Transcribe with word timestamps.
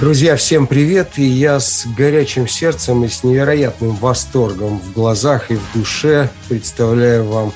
Друзья, 0.00 0.34
всем 0.36 0.66
привет! 0.66 1.18
И 1.18 1.24
я 1.24 1.60
с 1.60 1.86
горячим 1.94 2.48
сердцем 2.48 3.04
и 3.04 3.08
с 3.08 3.22
невероятным 3.22 3.94
восторгом 3.96 4.78
в 4.78 4.94
глазах 4.94 5.50
и 5.50 5.56
в 5.56 5.72
душе 5.74 6.30
представляю 6.48 7.24
вам 7.24 7.52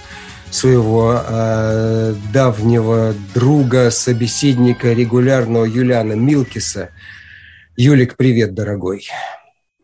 своего 0.50 1.22
э, 1.26 2.14
давнего 2.34 3.14
друга, 3.34 3.90
собеседника 3.90 4.92
регулярного 4.92 5.64
Юлиана 5.64 6.12
Милкиса. 6.12 6.90
Юлик, 7.78 8.14
привет, 8.18 8.52
дорогой. 8.52 9.08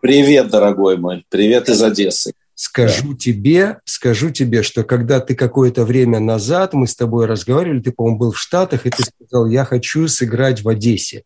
Привет, 0.03 0.51
дорогой 0.51 0.99
мой. 0.99 1.25
Привет 1.31 1.71
из 1.71 1.83
Одессы. 1.83 2.35
Скажу 2.55 3.15
да. 3.15 3.19
тебе, 3.19 3.79
скажу 3.87 4.29
тебе, 4.29 4.63
что 4.63 4.85
когда 4.85 5.21
ты 5.21 5.35
какое-то 5.35 5.87
время 5.87 6.21
назад, 6.21 6.75
мы 6.75 6.87
с 6.87 6.95
тобой 6.95 7.25
разговаривали, 7.25 7.81
ты, 7.81 7.91
по-моему, 7.91 8.19
был 8.19 8.33
в 8.33 8.39
Штатах, 8.39 8.85
и 8.85 8.91
ты 8.91 9.03
сказал, 9.03 9.47
я 9.47 9.65
хочу 9.65 10.07
сыграть 10.09 10.61
в 10.61 10.69
Одессе. 10.69 11.25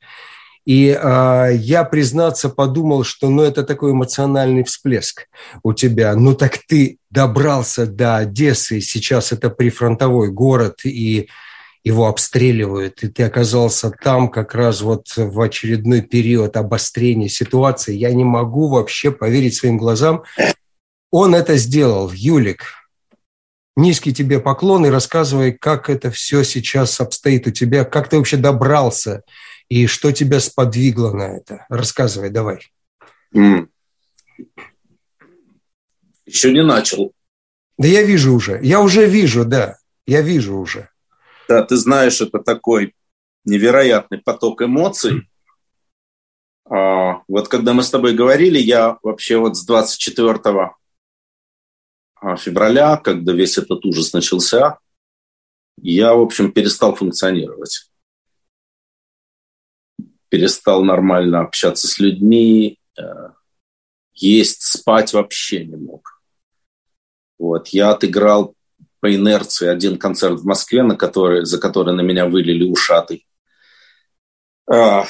И 0.65 0.89
э, 0.89 1.51
я, 1.57 1.85
признаться, 1.85 2.49
подумал, 2.49 3.05
что 3.05 3.29
ну, 3.29 3.43
это 3.43 3.65
такой 3.65 3.93
эмоциональный 3.93 4.65
всплеск 4.65 5.29
у 5.63 5.75
тебя. 5.75 6.15
Ну 6.17 6.35
так 6.35 6.59
ты 6.67 6.99
добрался 7.11 7.87
до 7.87 8.17
Одессы, 8.17 8.81
сейчас 8.81 9.33
это 9.33 9.51
прифронтовой 9.51 10.31
город, 10.31 10.81
и 10.85 11.29
его 11.85 12.07
обстреливают, 12.07 13.03
и 13.03 13.09
ты 13.09 13.25
оказался 13.25 13.91
там 13.91 14.31
как 14.31 14.55
раз 14.55 14.81
вот 14.81 15.09
в 15.17 15.39
очередной 15.39 16.01
период 16.01 16.57
обострения 16.57 17.29
ситуации. 17.29 17.95
Я 17.95 18.13
не 18.15 18.25
могу 18.25 18.69
вообще 18.69 19.11
поверить 19.11 19.55
своим 19.55 19.77
глазам. 19.77 20.23
Он 21.11 21.35
это 21.35 21.57
сделал, 21.57 22.11
Юлик. 22.11 22.63
Низкий 23.77 24.15
тебе 24.15 24.41
поклон 24.41 24.87
и 24.87 24.91
рассказывай, 24.91 25.53
как 25.53 25.91
это 25.91 26.11
все 26.11 26.43
сейчас 26.43 27.01
обстоит 27.01 27.47
у 27.49 27.51
тебя, 27.51 27.85
как 27.85 28.09
ты 28.09 28.17
вообще 28.17 28.39
добрался 28.39 29.23
и 29.69 29.87
что 29.87 30.13
тебя 30.13 30.41
сподвигло 30.41 31.13
на 31.13 31.37
это? 31.37 31.67
Рассказывай, 31.69 32.31
давай. 32.31 32.61
Mm. 33.35 33.69
Еще 36.27 36.53
не 36.53 36.63
начал. 36.63 37.13
Да 37.79 37.89
я 37.89 38.03
вижу 38.03 38.35
уже. 38.35 38.61
Я 38.63 38.81
уже 38.81 39.07
вижу, 39.07 39.45
да. 39.45 39.77
Я 40.07 40.23
вижу 40.23 40.57
уже. 40.57 40.91
Да, 41.49 41.63
ты 41.63 41.77
знаешь, 41.77 42.21
это 42.21 42.39
такой 42.39 42.95
невероятный 43.45 44.19
поток 44.19 44.63
эмоций. 44.63 45.29
А, 46.67 47.23
вот 47.29 47.49
когда 47.49 47.73
мы 47.73 47.83
с 47.83 47.91
тобой 47.91 48.15
говорили, 48.15 48.59
я 48.59 48.99
вообще 49.03 49.37
вот 49.37 49.57
с 49.57 49.65
24 49.65 50.41
а, 52.15 52.37
февраля, 52.37 52.97
когда 52.97 53.33
весь 53.33 53.59
этот 53.59 53.85
ужас 53.85 54.13
начался, 54.13 54.79
я, 55.77 56.15
в 56.15 56.21
общем, 56.21 56.53
перестал 56.53 56.95
функционировать 56.95 57.91
перестал 60.35 60.83
нормально 60.83 61.43
общаться 61.43 61.87
с 61.87 62.01
людьми, 62.01 62.81
э, 62.99 63.03
есть, 64.15 64.63
спать 64.63 65.13
вообще 65.13 65.65
не 65.65 65.77
мог. 65.77 66.21
Вот. 67.39 67.69
Я 67.69 67.91
отыграл 67.91 68.57
по 68.99 69.15
инерции 69.15 69.69
один 69.69 69.97
концерт 69.97 70.41
в 70.41 70.45
Москве, 70.45 70.83
на 70.83 70.97
который, 70.97 71.45
за 71.45 71.59
который 71.59 71.95
на 71.95 72.01
меня 72.01 72.27
вылили 72.27 72.69
ушатый. 72.69 73.29
А, 74.69 75.05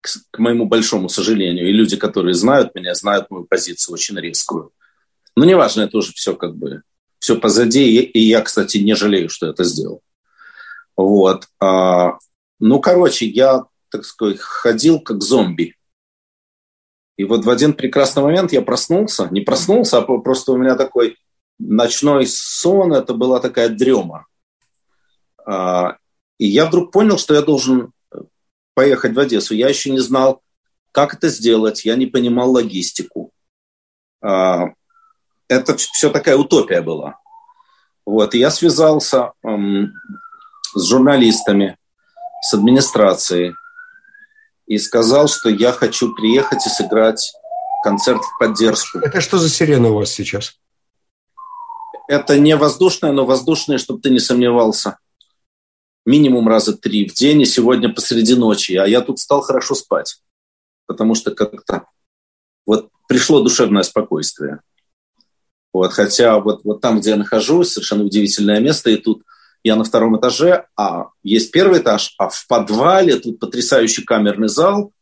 к, 0.00 0.08
к 0.32 0.38
моему 0.40 0.66
большому 0.66 1.08
сожалению. 1.08 1.68
И 1.68 1.72
люди, 1.72 1.96
которые 1.96 2.34
знают 2.34 2.74
меня, 2.74 2.92
знают 2.96 3.30
мою 3.30 3.44
позицию 3.44 3.94
очень 3.94 4.18
резкую. 4.18 4.72
Но 5.36 5.44
неважно, 5.44 5.82
это 5.82 5.96
уже 5.98 6.12
все 6.12 6.34
как 6.34 6.56
бы 6.56 6.82
все 7.20 7.38
позади. 7.38 8.00
И 8.00 8.18
я, 8.18 8.40
кстати, 8.40 8.78
не 8.78 8.96
жалею, 8.96 9.28
что 9.28 9.46
это 9.46 9.62
сделал. 9.62 10.02
Вот. 10.96 11.46
А, 11.60 12.18
ну, 12.58 12.80
короче, 12.80 13.26
я 13.26 13.66
так 13.94 14.04
сказать, 14.04 14.40
ходил 14.40 14.98
как 14.98 15.22
зомби. 15.22 15.76
И 17.16 17.22
вот 17.22 17.44
в 17.44 17.50
один 17.50 17.74
прекрасный 17.74 18.24
момент 18.24 18.52
я 18.52 18.60
проснулся, 18.60 19.28
не 19.30 19.40
проснулся, 19.40 19.98
а 19.98 20.02
просто 20.02 20.50
у 20.50 20.56
меня 20.56 20.74
такой 20.74 21.16
ночной 21.60 22.26
сон, 22.26 22.92
это 22.92 23.14
была 23.14 23.38
такая 23.38 23.68
дрема. 23.68 24.26
А, 25.46 25.96
и 26.38 26.46
я 26.46 26.66
вдруг 26.66 26.90
понял, 26.90 27.16
что 27.18 27.34
я 27.34 27.42
должен 27.42 27.92
поехать 28.74 29.14
в 29.14 29.20
Одессу. 29.20 29.54
Я 29.54 29.68
еще 29.68 29.90
не 29.90 30.00
знал, 30.00 30.42
как 30.90 31.14
это 31.14 31.28
сделать, 31.28 31.84
я 31.84 31.94
не 31.94 32.06
понимал 32.06 32.50
логистику. 32.50 33.30
А, 34.20 34.70
это 35.46 35.76
все 35.76 36.10
такая 36.10 36.36
утопия 36.36 36.82
была. 36.82 37.20
Вот, 38.04 38.34
и 38.34 38.40
я 38.40 38.50
связался 38.50 39.34
с 39.44 40.84
журналистами, 40.84 41.78
с 42.42 42.54
администрацией, 42.54 43.54
и 44.66 44.78
сказал, 44.78 45.28
что 45.28 45.48
я 45.48 45.72
хочу 45.72 46.14
приехать 46.14 46.66
и 46.66 46.70
сыграть 46.70 47.32
концерт 47.82 48.22
в 48.22 48.38
поддержку. 48.38 48.98
Это 48.98 49.20
что 49.20 49.38
за 49.38 49.48
сирена 49.50 49.90
у 49.90 49.94
вас 49.94 50.10
сейчас? 50.10 50.58
Это 52.08 52.38
не 52.38 52.56
воздушная, 52.56 53.12
но 53.12 53.24
воздушная, 53.24 53.78
чтобы 53.78 54.00
ты 54.00 54.10
не 54.10 54.18
сомневался. 54.18 54.98
Минимум 56.06 56.48
раза 56.48 56.76
три 56.76 57.08
в 57.08 57.14
день 57.14 57.42
и 57.42 57.46
сегодня 57.46 57.92
посреди 57.92 58.34
ночи. 58.34 58.72
А 58.72 58.86
я 58.86 59.00
тут 59.00 59.18
стал 59.18 59.40
хорошо 59.40 59.74
спать, 59.74 60.16
потому 60.86 61.14
что 61.14 61.30
как-то 61.30 61.86
вот 62.66 62.90
пришло 63.08 63.40
душевное 63.40 63.82
спокойствие. 63.82 64.60
Вот, 65.72 65.92
хотя 65.92 66.38
вот, 66.38 66.62
вот 66.64 66.80
там, 66.80 67.00
где 67.00 67.10
я 67.10 67.16
нахожусь, 67.16 67.72
совершенно 67.72 68.04
удивительное 68.04 68.60
место, 68.60 68.90
и 68.90 68.96
тут 68.96 69.22
я 69.64 69.76
на 69.76 69.84
втором 69.84 70.18
этаже, 70.18 70.66
а 70.76 71.08
есть 71.22 71.50
первый 71.50 71.80
этаж, 71.80 72.14
а 72.18 72.28
в 72.28 72.46
подвале 72.46 73.16
тут 73.16 73.40
потрясающий 73.40 74.04
камерный 74.04 74.48
зал, 74.48 74.92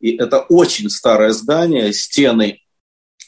и 0.00 0.16
это 0.16 0.40
очень 0.40 0.90
старое 0.90 1.30
здание, 1.30 1.92
стены 1.92 2.60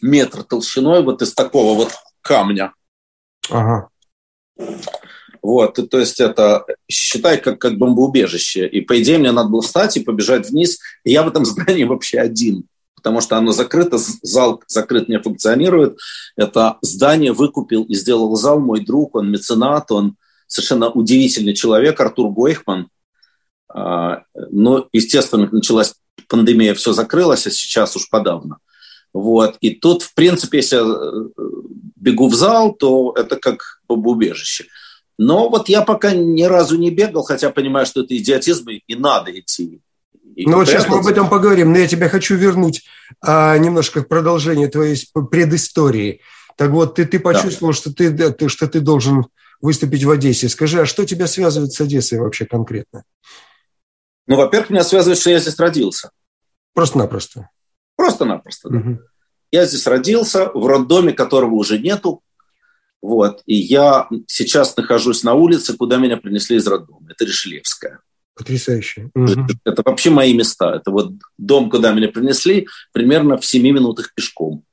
метр 0.03 0.43
толщиной 0.43 1.03
вот 1.03 1.23
из 1.23 1.33
такого 1.33 1.77
вот 1.77 1.93
камня. 2.21 2.75
Ага. 3.49 3.89
Вот, 5.43 5.78
и, 5.78 5.87
то 5.87 5.99
есть 5.99 6.21
это, 6.21 6.67
считай, 6.91 7.41
как, 7.41 7.59
как 7.59 7.78
бомбоубежище. 7.78 8.67
И, 8.67 8.83
по 8.83 9.01
идее, 9.01 9.19
мне 9.19 9.33
надо 9.33 9.49
было 9.49 9.62
встать 9.62 9.97
и 9.97 10.05
побежать 10.05 10.51
вниз. 10.51 10.78
И 11.05 11.12
я 11.12 11.22
в 11.22 11.28
этом 11.28 11.45
здании 11.47 11.84
вообще 11.84 12.19
один, 12.19 12.65
потому 12.95 13.21
что 13.21 13.37
оно 13.39 13.53
закрыто, 13.53 13.99
зал 13.99 14.62
закрыт, 14.67 15.09
не 15.09 15.19
функционирует. 15.19 15.99
Это 16.37 16.77
здание 16.83 17.33
выкупил 17.33 17.84
и 17.84 17.95
сделал 17.95 18.34
зал 18.37 18.61
мой 18.61 18.84
друг, 18.84 19.15
он 19.15 19.31
меценат, 19.31 19.91
он 19.91 20.17
совершенно 20.50 20.91
удивительный 20.91 21.55
человек, 21.55 21.99
Артур 22.00 22.31
Гойхман. 22.31 22.88
А, 23.72 24.25
но, 24.50 24.88
естественно, 24.93 25.49
началась 25.50 25.94
пандемия, 26.28 26.75
все 26.75 26.93
закрылось, 26.93 27.47
а 27.47 27.50
сейчас 27.50 27.97
уж 27.97 28.11
подавно. 28.11 28.59
Вот. 29.12 29.56
И 29.60 29.71
тут, 29.71 30.03
в 30.03 30.15
принципе, 30.15 30.59
если 30.59 30.77
я 30.77 30.83
э, 30.83 31.44
бегу 31.97 32.28
в 32.28 32.34
зал, 32.34 32.75
то 32.75 33.15
это 33.16 33.37
как 33.37 33.81
бомбоубежище. 33.89 34.66
Но 35.19 35.49
вот 35.49 35.69
я 35.69 35.83
пока 35.83 36.12
ни 36.12 36.43
разу 36.43 36.77
не 36.78 36.91
бегал, 36.91 37.22
хотя 37.22 37.50
понимаю, 37.50 37.87
что 37.87 38.03
это 38.03 38.16
идиотизм, 38.16 38.71
и 38.71 38.94
надо 38.94 39.39
идти. 39.39 39.81
И 40.34 40.47
ну 40.47 40.56
вот 40.56 40.69
сейчас 40.69 40.89
мы 40.89 40.99
об 40.99 41.06
этом 41.06 41.28
поговорим, 41.28 41.72
но 41.72 41.78
я 41.78 41.87
тебя 41.87 42.09
хочу 42.09 42.37
вернуть 42.37 42.83
а, 43.21 43.56
немножко 43.59 44.03
к 44.03 44.09
продолжению 44.09 44.71
твоей 44.71 44.97
предыстории. 45.31 46.21
Так 46.56 46.71
вот, 46.71 46.94
ты, 46.94 47.05
ты 47.05 47.21
почувствовал, 47.21 47.72
да. 47.72 47.78
что, 47.78 47.93
ты, 47.93 48.49
что 48.49 48.66
ты 48.66 48.81
должен 48.81 49.27
выступить 49.60 50.04
в 50.04 50.10
Одессе. 50.10 50.48
Скажи, 50.48 50.81
а 50.81 50.87
что 50.87 51.04
тебя 51.04 51.26
связывает 51.26 51.72
с 51.72 51.81
Одессой 51.81 52.19
вообще 52.19 52.47
конкретно? 52.47 53.04
Ну, 54.26 54.37
во-первых, 54.37 54.71
меня 54.71 54.84
связывает, 54.84 55.19
что 55.19 55.31
я 55.31 55.38
здесь 55.38 55.59
родился. 55.59 56.10
Просто-напросто? 56.75 57.50
Просто-напросто, 57.97 58.69
да. 58.71 58.78
Угу. 58.78 58.98
Я 59.53 59.66
здесь 59.66 59.87
родился, 59.87 60.50
в 60.54 60.66
роддоме, 60.66 61.12
которого 61.12 61.54
уже 61.54 61.78
нету. 61.78 62.22
Вот. 63.03 63.43
И 63.47 63.54
я 63.56 64.09
сейчас 64.26 64.76
нахожусь 64.76 65.25
на 65.25 65.34
улице, 65.34 65.77
куда 65.77 65.97
меня 65.97 66.16
принесли 66.16 66.56
из 66.56 66.66
роддома. 66.66 67.10
Это 67.10 67.25
Решелевская. 67.25 68.00
Потрясающе. 68.37 69.10
Угу. 69.15 69.25
Это, 69.25 69.47
это 69.65 69.82
вообще 69.84 70.10
мои 70.10 70.32
места. 70.34 70.77
Это 70.77 70.91
вот 70.91 71.12
дом, 71.37 71.68
куда 71.68 71.92
меня 71.92 72.09
принесли, 72.09 72.68
примерно 72.92 73.36
в 73.36 73.45
7 73.45 73.62
минутах 73.62 74.15
пешком. 74.15 74.65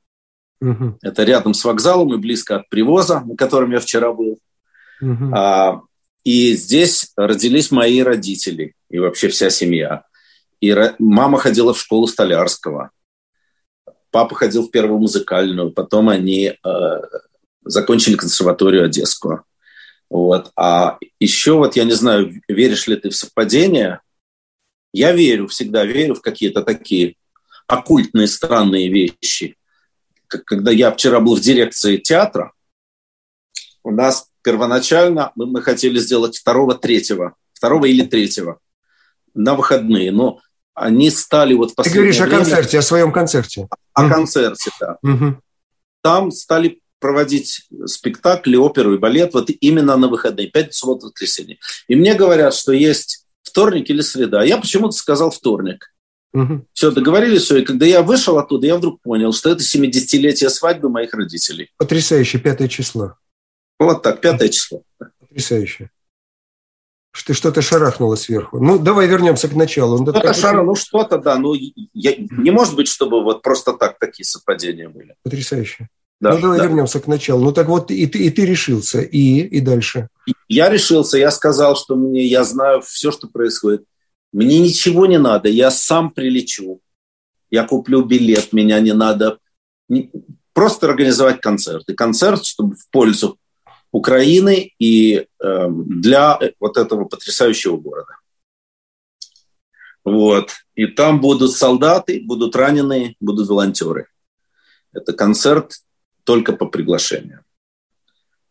Угу. 0.60 0.98
Это 1.02 1.24
рядом 1.24 1.54
с 1.54 1.64
вокзалом 1.64 2.14
и 2.14 2.18
близко 2.18 2.56
от 2.56 2.68
привоза, 2.68 3.20
на 3.20 3.36
котором 3.36 3.72
я 3.72 3.80
вчера 3.80 4.12
был. 4.12 4.38
Угу. 5.00 5.34
А, 5.34 5.82
и 6.24 6.54
здесь 6.54 7.12
родились 7.16 7.70
мои 7.70 8.02
родители 8.02 8.74
и 8.90 8.98
вообще 8.98 9.28
вся 9.28 9.50
семья. 9.50 10.04
И 10.60 10.74
мама 10.98 11.38
ходила 11.38 11.72
в 11.72 11.80
школу 11.80 12.06
Столярского. 12.06 12.90
Папа 14.10 14.34
ходил 14.34 14.66
в 14.66 14.70
первую 14.70 14.98
музыкальную. 15.00 15.70
Потом 15.70 16.08
они 16.08 16.52
э, 16.52 17.00
закончили 17.62 18.16
консерваторию 18.16 18.84
Одесскую. 18.84 19.44
Вот. 20.10 20.50
А 20.56 20.98
еще 21.20 21.54
вот 21.54 21.76
я 21.76 21.84
не 21.84 21.92
знаю, 21.92 22.40
веришь 22.48 22.86
ли 22.86 22.96
ты 22.96 23.10
в 23.10 23.16
совпадение. 23.16 24.00
Я 24.92 25.12
верю, 25.12 25.46
всегда 25.48 25.84
верю 25.84 26.14
в 26.14 26.22
какие-то 26.22 26.62
такие 26.62 27.16
оккультные 27.66 28.26
странные 28.26 28.88
вещи. 28.88 29.56
Когда 30.26 30.70
я 30.70 30.90
вчера 30.90 31.20
был 31.20 31.36
в 31.36 31.40
дирекции 31.40 31.98
театра, 31.98 32.52
у 33.88 33.90
нас 33.90 34.28
первоначально 34.42 35.32
мы, 35.34 35.46
мы 35.46 35.62
хотели 35.62 35.98
сделать 35.98 36.36
второго, 36.36 36.74
третьего, 36.74 37.34
второго 37.54 37.86
или 37.86 38.04
третьего 38.04 38.58
на 39.34 39.54
выходные. 39.54 40.12
Но 40.12 40.40
они 40.74 41.10
стали 41.10 41.54
вот 41.54 41.74
Ты 41.74 41.90
говоришь 41.90 42.18
время, 42.18 42.34
о 42.34 42.36
концерте, 42.36 42.78
о 42.78 42.82
своем 42.82 43.12
концерте. 43.12 43.66
О 43.94 44.04
mm. 44.04 44.10
концерте, 44.10 44.70
да. 44.78 44.98
Mm-hmm. 45.04 45.34
Там 46.02 46.30
стали 46.30 46.82
проводить 47.00 47.66
спектакли, 47.86 48.56
оперу 48.56 48.94
и 48.94 48.98
балет 48.98 49.32
вот 49.32 49.48
именно 49.60 49.96
на 49.96 50.08
выходные, 50.08 50.48
пятницу, 50.48 50.80
субботу, 50.80 51.06
воскресенье. 51.06 51.58
И 51.86 51.96
мне 51.96 52.14
говорят, 52.14 52.52
что 52.52 52.72
есть 52.72 53.24
вторник 53.42 53.88
или 53.88 54.02
среда. 54.02 54.44
Я 54.44 54.58
почему-то 54.58 54.92
сказал 54.92 55.30
вторник. 55.30 55.94
Угу. 56.34 56.66
Все, 56.74 56.90
договорились, 56.90 57.42
все. 57.42 57.58
И 57.58 57.64
когда 57.64 57.86
я 57.86 58.02
вышел 58.02 58.36
оттуда, 58.36 58.66
я 58.66 58.76
вдруг 58.76 59.00
понял, 59.00 59.32
что 59.32 59.48
это 59.48 59.62
70-летие 59.62 60.50
свадьбы 60.50 60.90
моих 60.90 61.14
родителей. 61.14 61.70
Потрясающе, 61.78 62.38
пятое 62.38 62.68
число. 62.68 63.14
Вот 63.78 64.02
так, 64.02 64.20
пятое 64.20 64.48
число. 64.48 64.82
Потрясающе. 65.20 65.90
Что 67.12 67.34
что-то 67.34 67.62
шарахнуло 67.62 68.16
сверху. 68.16 68.60
Ну, 68.60 68.78
давай 68.78 69.06
вернемся 69.06 69.48
к 69.48 69.54
началу. 69.54 69.98
Ну, 69.98 70.12
что-то 70.12 70.34
шара, 70.34 70.62
ну 70.62 70.74
что-то, 70.74 71.18
да. 71.18 71.38
Ну, 71.38 71.54
я, 71.94 72.14
не 72.16 72.50
может 72.50 72.76
быть, 72.76 72.88
чтобы 72.88 73.22
вот 73.22 73.42
просто 73.42 73.72
так 73.72 73.98
такие 73.98 74.24
совпадения 74.24 74.88
были. 74.88 75.14
Потрясающе. 75.22 75.88
Да, 76.20 76.34
ну, 76.34 76.40
давай 76.40 76.58
да. 76.58 76.64
вернемся 76.66 77.00
к 77.00 77.06
началу. 77.06 77.44
Ну, 77.44 77.52
так 77.52 77.68
вот, 77.68 77.90
и 77.90 78.06
ты, 78.06 78.18
и 78.18 78.30
ты 78.30 78.44
решился, 78.44 79.00
и, 79.00 79.40
и 79.40 79.60
дальше. 79.60 80.08
Я 80.48 80.68
решился, 80.68 81.16
я 81.16 81.30
сказал, 81.30 81.76
что 81.76 81.94
мне, 81.94 82.26
я 82.26 82.44
знаю 82.44 82.82
все, 82.82 83.10
что 83.12 83.28
происходит. 83.28 83.84
Мне 84.32 84.58
ничего 84.58 85.06
не 85.06 85.18
надо, 85.18 85.48
я 85.48 85.70
сам 85.70 86.10
прилечу. 86.10 86.80
Я 87.50 87.64
куплю 87.64 88.04
билет, 88.04 88.52
меня 88.52 88.80
не 88.80 88.92
надо. 88.92 89.38
Просто 90.52 90.88
организовать 90.88 91.40
концерт. 91.40 91.88
И 91.88 91.94
концерт, 91.94 92.44
чтобы 92.44 92.74
в 92.74 92.90
пользу 92.90 93.38
Украины 93.92 94.72
и 94.78 95.16
э, 95.16 95.68
для 95.70 96.38
вот 96.60 96.76
этого 96.76 97.04
потрясающего 97.04 97.76
города. 97.76 98.16
Вот. 100.04 100.52
И 100.74 100.86
там 100.86 101.20
будут 101.20 101.52
солдаты, 101.52 102.20
будут 102.20 102.56
раненые, 102.56 103.14
будут 103.20 103.48
волонтеры. 103.48 104.08
Это 104.92 105.12
концерт 105.12 105.82
только 106.24 106.52
по 106.52 106.66
приглашению. 106.66 107.44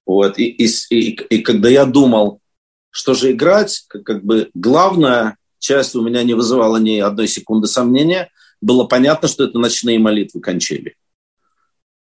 Вот. 0.05 0.37
И, 0.37 0.45
и, 0.45 0.67
и, 0.89 1.11
и 1.11 1.41
когда 1.41 1.69
я 1.69 1.85
думал, 1.85 2.41
что 2.89 3.13
же 3.13 3.31
играть, 3.31 3.85
как, 3.87 4.03
как 4.03 4.23
бы 4.23 4.49
главная 4.53 5.37
часть 5.59 5.95
у 5.95 6.01
меня 6.01 6.23
не 6.23 6.33
вызывала 6.33 6.77
ни 6.77 6.99
одной 6.99 7.27
секунды 7.27 7.67
сомнения, 7.67 8.31
было 8.61 8.85
понятно, 8.85 9.27
что 9.27 9.43
это 9.43 9.59
ночные 9.59 9.99
молитвы 9.99 10.41
кончили. 10.41 10.95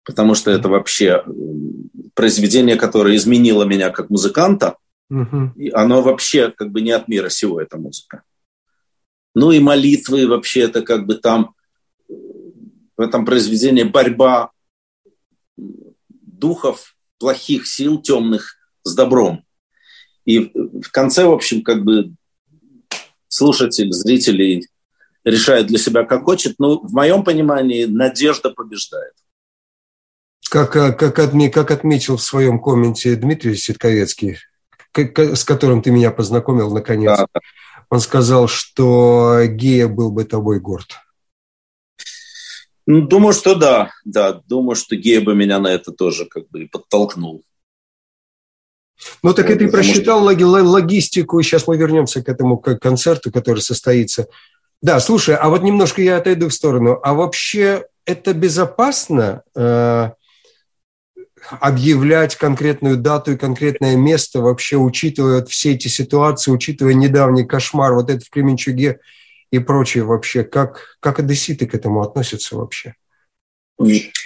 Потому 0.05 0.35
что 0.35 0.51
это 0.51 0.69
вообще 0.69 1.25
произведение, 2.15 2.77
которое 2.77 3.17
изменило 3.17 3.65
меня 3.65 3.91
как 3.91 4.11
музыканта, 4.11 4.77
угу. 5.11 5.53
и 5.57 5.71
оно 5.71 6.03
вообще 6.03 6.51
как 6.51 6.71
бы 6.71 6.81
не 6.81 6.91
от 6.91 7.09
мира 7.09 7.29
сего, 7.29 7.61
эта 7.61 7.77
музыка. 7.79 8.23
Ну 9.35 9.53
и 9.53 9.61
молитвы 9.61 10.27
вообще 10.27 10.61
это 10.63 10.83
как 10.83 11.07
бы 11.07 11.15
там 11.15 11.55
в 12.97 13.01
этом 13.01 13.25
произведении 13.25 13.85
борьба 13.85 14.51
духов, 15.57 16.97
плохих 17.19 17.67
сил, 17.67 18.01
темных 18.01 18.57
с 18.83 18.95
добром. 18.95 19.45
И 20.25 20.51
в 20.55 20.91
конце, 20.91 21.25
в 21.25 21.33
общем, 21.33 21.63
как 21.63 21.85
бы 21.85 22.13
слушатель, 23.29 23.93
зритель 23.93 24.67
решает 25.25 25.67
для 25.67 25.79
себя, 25.79 26.05
как 26.05 26.25
хочет. 26.25 26.57
Но 26.59 26.81
в 26.81 26.93
моем 26.93 27.25
понимании 27.25 27.85
надежда 27.85 28.51
побеждает. 28.51 29.15
Как, 30.51 30.75
э, 30.75 30.93
как, 30.93 31.19
отме, 31.21 31.49
как 31.49 31.71
отметил 31.71 32.17
в 32.17 32.23
своем 32.23 32.61
комменте 32.61 33.15
Дмитрий 33.15 33.55
Ситковецкий, 33.55 34.39
с 34.93 35.45
которым 35.45 35.81
ты 35.81 35.93
меня 35.93 36.11
познакомил 36.11 36.73
наконец, 36.75 37.19
да. 37.19 37.27
он 37.89 38.01
сказал, 38.01 38.49
что 38.49 39.43
гея 39.47 39.87
был 39.87 40.11
бы 40.11 40.25
тобой 40.25 40.59
горд. 40.59 40.97
Ну, 42.87 43.03
думаю, 43.03 43.33
что 43.33 43.55
да, 43.55 43.93
да. 44.05 44.43
Думаю, 44.47 44.75
что 44.75 44.97
гея 44.97 45.21
бы 45.21 45.37
меня 45.37 45.61
на 45.61 45.69
это 45.69 45.93
тоже 45.93 46.27
как 46.27 46.49
бы 46.49 46.67
подтолкнул. 46.67 47.45
Ну, 49.23 49.33
так 49.33 49.47
вот, 49.47 49.55
это 49.55 49.65
и 49.65 49.71
просчитал 49.71 50.29
что... 50.29 50.47
логистику. 50.47 51.41
Сейчас 51.43 51.69
мы 51.69 51.77
вернемся 51.77 52.25
к 52.25 52.29
этому 52.29 52.59
к 52.59 52.77
концерту, 52.79 53.31
который 53.31 53.61
состоится. 53.61 54.27
Да, 54.83 54.99
слушай, 54.99 55.37
а 55.37 55.49
вот 55.49 55.63
немножко 55.63 56.03
я 56.03 56.17
отойду 56.17 56.49
в 56.49 56.55
сторону. 56.55 56.99
А 57.05 57.15
вообще 57.15 57.87
это 58.05 58.35
безопасно 58.35 59.43
э, 59.55 60.11
объявлять 61.49 62.37
конкретную 62.37 62.97
дату 62.97 63.33
и 63.33 63.37
конкретное 63.37 63.97
место, 63.97 64.41
вообще 64.41 64.77
учитывая 64.77 65.45
все 65.45 65.73
эти 65.73 65.89
ситуации, 65.89 66.51
учитывая 66.51 66.95
недавний 66.95 67.45
кошмар, 67.45 67.95
вот 67.95 68.11
это 68.11 68.25
в 68.25 68.31
Кременчуге– 68.31 69.01
и 69.51 69.59
прочее 69.59 70.05
вообще. 70.05 70.45
Как, 70.45 70.97
как 71.01 71.19
одесситы 71.19 71.67
к 71.67 71.75
этому 71.75 72.03
относятся 72.03 72.57
вообще? 72.57 72.95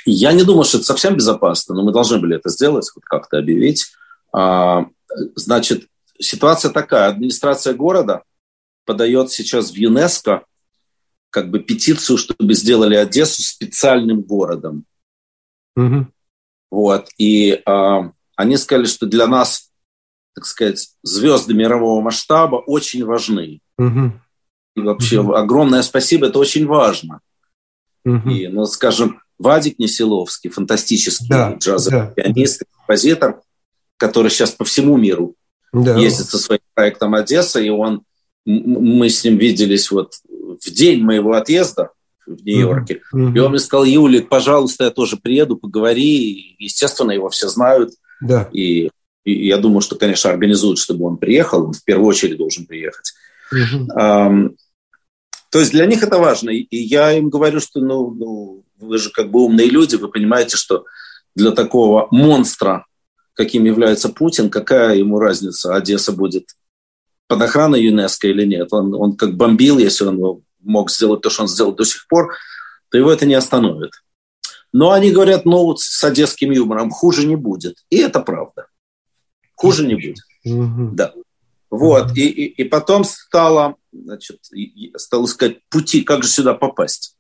Я 0.05 0.33
не 0.33 0.43
думаю, 0.43 0.65
что 0.65 0.79
это 0.79 0.87
совсем 0.87 1.17
безопасно, 1.17 1.75
но 1.75 1.83
мы 1.83 1.93
должны 1.93 2.19
были 2.19 2.37
это 2.37 2.51
сделать, 2.51 2.91
вот 2.95 3.05
как-то 3.05 3.39
объявить. 3.39 3.93
А, 4.33 4.87
значит, 5.37 5.87
ситуация 6.19 6.71
такая. 6.71 7.09
Администрация 7.09 7.73
города 7.73 8.23
подает 8.85 9.31
сейчас 9.31 9.71
в 9.71 9.77
ЮНЕСКО 9.77 10.45
как 11.31 11.51
бы 11.51 11.61
петицию, 11.61 12.19
чтобы 12.19 12.55
сделали 12.55 12.95
Одессу 12.95 13.43
специальным 13.43 14.23
городом. 14.23 14.85
Угу. 15.77 16.07
Вот. 16.75 17.09
И 17.19 17.63
а, 17.67 18.11
они 18.35 18.57
сказали, 18.57 18.87
что 18.87 19.07
для 19.07 19.29
нас, 19.29 19.71
так 20.35 20.45
сказать, 20.45 20.89
звезды 21.05 21.55
мирового 21.55 22.01
масштаба 22.01 22.57
очень 22.57 23.05
важны. 23.05 23.61
Угу. 23.79 24.13
И 24.75 24.81
вообще 24.81 25.21
угу. 25.21 25.35
огромное 25.35 25.83
спасибо, 25.83 26.27
это 26.27 26.41
очень 26.41 26.67
важно. 26.67 27.21
Угу. 28.05 28.29
И, 28.29 28.49
ну, 28.49 28.65
скажем, 28.67 29.21
Вадик 29.39 29.79
Несиловский, 29.79 30.51
фантастический 30.51 31.29
да, 31.29 31.55
джазовый 31.55 32.01
да. 32.01 32.07
пианист, 32.09 32.65
композитор, 32.77 33.41
который 33.97 34.33
сейчас 34.33 34.51
по 34.51 34.65
всему 34.65 34.97
миру 34.97 35.37
да. 35.73 35.97
ездит 35.97 36.27
со 36.27 36.39
своим 36.39 36.61
проектом 36.75 37.15
«Одесса», 37.15 37.61
и 37.61 37.69
он, 37.69 38.03
мы 38.45 39.09
с 39.09 39.23
ним 39.23 39.39
виделись 39.39 39.93
вот 39.93 40.15
в 40.29 40.71
день 40.73 41.05
моего 41.05 41.35
отъезда 41.35 41.91
в 42.27 42.45
Нью-Йорке. 42.45 43.03
Угу. 43.13 43.33
И 43.35 43.39
он 43.39 43.51
мне 43.51 43.59
сказал, 43.59 43.85
Юлик, 43.85 44.29
пожалуйста, 44.29 44.85
я 44.85 44.91
тоже 44.91 45.17
приеду, 45.17 45.57
поговори. 45.57 46.57
Естественно, 46.59 47.13
его 47.13 47.29
все 47.29 47.49
знают. 47.49 47.93
Да. 48.21 48.49
И, 48.53 48.91
и 49.25 49.47
я 49.47 49.59
думаю, 49.59 49.81
что, 49.81 49.97
конечно, 49.97 50.31
организуют, 50.31 50.79
чтобы 50.79 51.07
он 51.07 51.17
приехал. 51.17 51.67
Он 51.67 51.73
в 51.73 51.85
первую 51.85 52.09
очередь 52.09 52.39
должен 52.39 52.67
приехать. 52.67 53.13
Угу. 53.53 53.87
То 55.55 55.61
есть 55.61 55.71
для 55.71 55.87
них 55.87 56.03
это 56.03 56.19
важно. 56.19 56.51
И 56.51 56.77
я 56.77 57.13
им 57.13 57.31
говорю, 57.31 57.61
что 57.61 57.81
ну, 57.81 58.11
ну, 58.11 58.65
вы 58.81 58.99
же 58.99 59.11
как 59.11 59.31
бы 59.31 59.45
умные 59.45 59.69
люди, 59.69 59.95
вы 59.95 60.09
понимаете, 60.09 60.57
что 60.57 60.85
для 61.37 61.53
такого 61.53 62.09
монстра, 62.11 62.87
каким 63.35 63.65
является 63.65 64.09
Путин, 64.09 64.51
какая 64.51 64.97
ему 64.97 65.19
разница, 65.19 65.75
Одесса 65.75 66.13
будет 66.13 66.49
под 67.29 67.43
охраной 67.43 67.85
ЮНЕСКО 67.85 68.29
или 68.29 68.45
нет. 68.45 68.69
Он, 68.73 68.95
он 68.95 69.17
как 69.17 69.37
бомбил, 69.37 69.79
если 69.79 70.05
он 70.05 70.43
мог 70.65 70.91
сделать 70.91 71.21
то, 71.21 71.31
что 71.31 71.43
он 71.43 71.49
сделал 71.49 71.73
до 71.73 71.85
сих 71.85 72.07
пор, 72.09 72.35
то 72.91 72.99
его 72.99 73.13
это 73.13 73.27
не 73.27 73.35
остановит. 73.35 73.93
Но 74.73 74.91
они 74.91 75.13
говорят, 75.13 75.45
ну 75.45 75.65
вот 75.65 75.81
с 75.81 76.03
одесским 76.03 76.51
юмором 76.51 76.91
хуже 76.91 77.27
не 77.27 77.37
будет. 77.37 77.85
И 77.91 77.99
это 77.99 78.21
правда. 78.21 78.67
Хуже 79.55 79.87
не 79.87 79.95
будет. 79.95 80.19
Угу. 80.45 80.91
Да. 80.95 81.15
Вот. 81.71 82.17
И, 82.17 82.29
и, 82.29 82.47
и 82.47 82.65
потом 82.65 83.05
стало 83.05 83.77
значит, 83.93 84.41
стал 84.97 85.25
искать 85.25 85.59
пути, 85.69 86.03
как 86.03 86.23
же 86.23 86.29
сюда 86.29 86.55
попасть. 86.55 87.17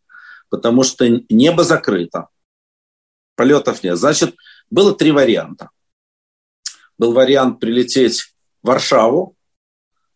Потому 0.48 0.82
что 0.82 1.06
небо 1.28 1.64
закрыто, 1.64 2.28
полетов 3.36 3.82
нет. 3.82 3.96
Значит, 3.98 4.34
было 4.70 4.94
три 4.94 5.10
варианта. 5.10 5.70
Был 6.98 7.12
вариант 7.12 7.60
прилететь 7.60 8.34
в 8.62 8.68
Варшаву, 8.68 9.36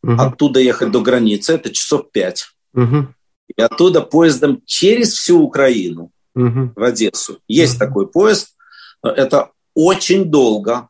угу. 0.03 0.13
оттуда 0.13 0.61
ехать 0.61 0.91
до 0.91 1.01
границы, 1.01 1.55
это 1.55 1.71
часов 1.71 2.11
пять. 2.13 2.47
Угу. 2.75 3.15
И 3.57 3.61
оттуда 3.61 4.03
поездом 4.03 4.63
через 4.65 5.15
всю 5.15 5.41
Украину 5.43 6.11
угу. 6.35 6.73
в 6.75 6.83
Одессу. 6.83 7.39
Есть 7.49 7.77
угу. 7.77 7.87
такой 7.87 8.07
поезд. 8.09 8.57
Это 9.03 9.51
очень 9.75 10.27
долго 10.27 10.89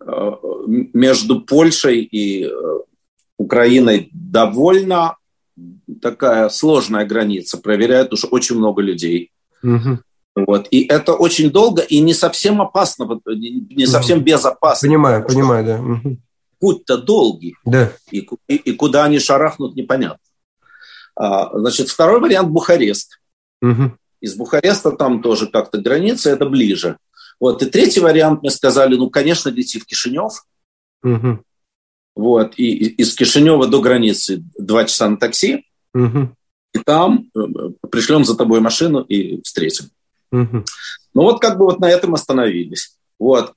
э, 0.00 0.32
между 0.92 1.40
Польшей 1.40 2.02
и 2.02 2.44
э, 2.44 2.50
Украиной 3.36 4.08
довольно 4.12 5.16
такая 6.00 6.48
сложная 6.48 7.04
граница, 7.04 7.58
проверяют 7.58 8.12
уже 8.12 8.26
очень 8.26 8.56
много 8.56 8.82
людей. 8.82 9.32
Угу. 9.62 9.98
Вот. 10.46 10.68
И 10.70 10.84
это 10.86 11.14
очень 11.14 11.50
долго 11.50 11.82
и 11.82 12.00
не 12.00 12.14
совсем 12.14 12.62
опасно, 12.62 13.20
не 13.26 13.86
совсем 13.86 14.18
угу. 14.18 14.26
безопасно. 14.26 14.88
Понимаю, 14.88 15.26
понимаю, 15.26 15.64
да. 15.66 15.80
Угу. 15.80 16.18
Путь-то 16.60 16.98
долгий. 16.98 17.56
Да. 17.64 17.92
И, 18.10 18.28
и, 18.48 18.56
и 18.56 18.72
куда 18.72 19.04
они 19.04 19.18
шарахнут, 19.18 19.74
непонятно. 19.76 20.18
А, 21.18 21.58
значит, 21.58 21.88
второй 21.88 22.20
вариант– 22.20 22.48
Бухарест. 22.50 23.20
Угу. 23.60 23.92
Из 24.20 24.36
Бухареста 24.36 24.92
там 24.92 25.20
тоже 25.20 25.48
как-то 25.48 25.78
граница, 25.78 26.30
это 26.30 26.46
ближе. 26.46 26.96
Вот. 27.40 27.60
И 27.62 27.66
третий 27.66 28.00
вариант 28.00 28.42
мне 28.42 28.50
сказали, 28.50 28.94
ну, 28.94 29.10
конечно, 29.10 29.48
лети 29.48 29.80
в 29.80 29.86
Кишинев. 29.86 30.44
Угу. 31.02 31.40
Вот, 32.14 32.54
и 32.56 32.86
из 32.86 33.14
Кишинева 33.14 33.68
до 33.68 33.80
границы 33.80 34.44
два 34.58 34.84
часа 34.84 35.08
на 35.08 35.16
такси. 35.16 35.66
Угу. 35.94 36.34
И 36.74 36.78
там 36.80 37.30
э, 37.34 37.40
пришлем 37.90 38.24
за 38.24 38.36
тобой 38.36 38.60
машину 38.60 39.00
и 39.00 39.40
встретим. 39.42 39.86
Угу. 40.30 40.64
Ну 41.14 41.22
вот 41.22 41.40
как 41.40 41.58
бы 41.58 41.64
вот 41.64 41.80
на 41.80 41.88
этом 41.88 42.14
остановились. 42.14 42.96
Вот. 43.18 43.54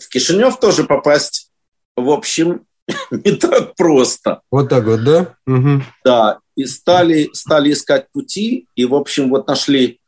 В 0.00 0.08
Кишинев 0.08 0.58
тоже 0.58 0.84
попасть, 0.84 1.50
в 1.96 2.08
общем, 2.10 2.64
не 3.10 3.32
так 3.32 3.74
просто. 3.76 4.40
Вот 4.50 4.68
так 4.68 4.84
вот, 4.84 5.04
да? 5.04 5.34
Угу. 5.46 5.82
Да. 6.04 6.40
И 6.56 6.64
стали, 6.64 7.30
стали 7.32 7.72
искать 7.72 8.10
пути, 8.10 8.66
и, 8.74 8.84
в 8.84 8.94
общем, 8.94 9.30
вот 9.30 9.46
нашли... 9.46 10.00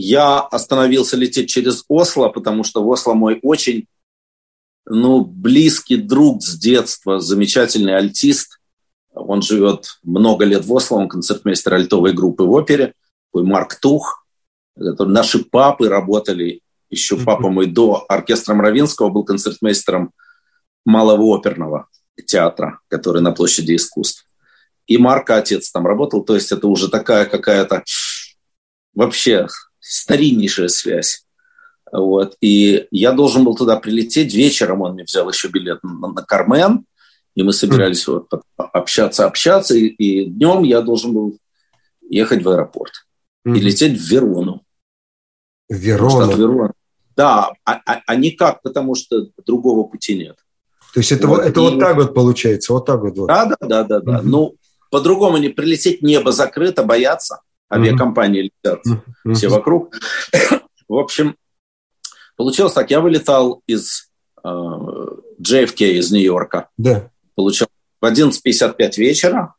Я 0.00 0.40
остановился 0.40 1.16
лететь 1.16 1.48
через 1.48 1.84
Осло, 1.88 2.28
потому 2.28 2.62
что 2.62 2.86
Осло 2.86 3.14
мой 3.14 3.40
очень 3.42 3.86
ну, 4.86 5.24
близкий 5.24 5.96
друг 5.96 6.42
с 6.42 6.56
детства, 6.56 7.20
замечательный 7.20 7.96
альтист. 7.96 8.60
Он 9.12 9.42
живет 9.42 9.98
много 10.02 10.44
лет 10.44 10.64
в 10.64 10.72
Осло, 10.72 10.96
он 10.96 11.08
концертмейстер 11.08 11.74
альтовой 11.74 12.12
группы 12.12 12.44
в 12.44 12.52
опере, 12.52 12.94
такой 13.30 13.46
Марк 13.46 13.74
Тух. 13.80 14.24
Наши 14.76 15.44
папы 15.44 15.88
работали, 15.88 16.62
еще 16.90 17.16
папа 17.16 17.48
мой 17.48 17.66
до 17.66 18.04
оркестра 18.08 18.54
Мравинского 18.54 19.10
был 19.10 19.24
концертмейстером 19.24 20.12
малого 20.84 21.36
оперного 21.36 21.88
театра, 22.26 22.80
который 22.88 23.22
на 23.22 23.32
площади 23.32 23.74
искусств. 23.74 24.27
И 24.88 24.98
Марка 24.98 25.36
отец 25.36 25.70
там 25.70 25.86
работал, 25.86 26.24
то 26.24 26.34
есть 26.34 26.50
это 26.50 26.66
уже 26.66 26.88
такая 26.88 27.26
какая-то 27.26 27.84
вообще 28.94 29.46
стариннейшая 29.78 30.68
связь. 30.68 31.24
Вот. 31.92 32.36
И 32.40 32.86
я 32.90 33.12
должен 33.12 33.44
был 33.44 33.54
туда 33.54 33.76
прилететь. 33.76 34.34
Вечером 34.34 34.82
он 34.82 34.94
мне 34.94 35.04
взял 35.04 35.28
еще 35.28 35.48
билет 35.48 35.82
на, 35.82 36.08
на 36.08 36.22
Кармен, 36.22 36.84
и 37.34 37.42
мы 37.42 37.52
собирались 37.52 38.06
вот 38.08 38.28
общаться, 38.56 39.26
общаться. 39.26 39.76
И, 39.76 39.86
и 39.86 40.24
днем 40.24 40.64
я 40.64 40.80
должен 40.80 41.12
был 41.12 41.38
ехать 42.08 42.42
в 42.42 42.48
аэропорт 42.48 42.92
mm-hmm. 43.46 43.56
и 43.56 43.60
лететь 43.60 44.00
в 44.00 44.04
Верону. 44.10 44.62
Верона. 45.68 46.32
Верона. 46.32 46.72
Да, 47.14 47.52
а, 47.64 47.80
а, 47.84 48.00
а 48.06 48.16
никак, 48.16 48.62
потому 48.62 48.94
что 48.94 49.28
другого 49.44 49.86
пути 49.86 50.16
нет. 50.16 50.36
То 50.94 51.00
есть 51.00 51.12
это, 51.12 51.26
вот, 51.26 51.40
это 51.40 51.60
и... 51.60 51.62
вот 51.62 51.78
так 51.78 51.96
вот 51.96 52.14
получается, 52.14 52.72
вот 52.72 52.86
так 52.86 53.00
вот. 53.00 53.14
Да, 53.26 53.44
да, 53.44 53.56
да, 53.60 53.84
да, 53.84 54.00
да. 54.00 54.18
Mm-hmm. 54.18 54.22
Ну, 54.22 54.54
по-другому 54.90 55.38
не 55.38 55.48
прилететь, 55.48 56.02
небо 56.02 56.32
закрыто, 56.32 56.82
бояться. 56.84 57.42
Авиакомпании 57.70 58.50
летят 58.50 58.80
mm-hmm. 58.86 59.34
все 59.34 59.48
вокруг. 59.48 59.94
в 60.88 60.96
общем, 60.96 61.36
получилось 62.36 62.72
так. 62.72 62.90
Я 62.90 63.00
вылетал 63.00 63.62
из 63.66 64.10
э, 64.42 64.48
JFK, 64.48 65.84
из 65.98 66.10
Нью-Йорка. 66.10 66.68
Да. 66.78 67.10
Получил 67.34 67.66
в 68.00 68.06
11.55 68.06 68.96
вечера. 68.96 69.54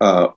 Э, 0.00 0.28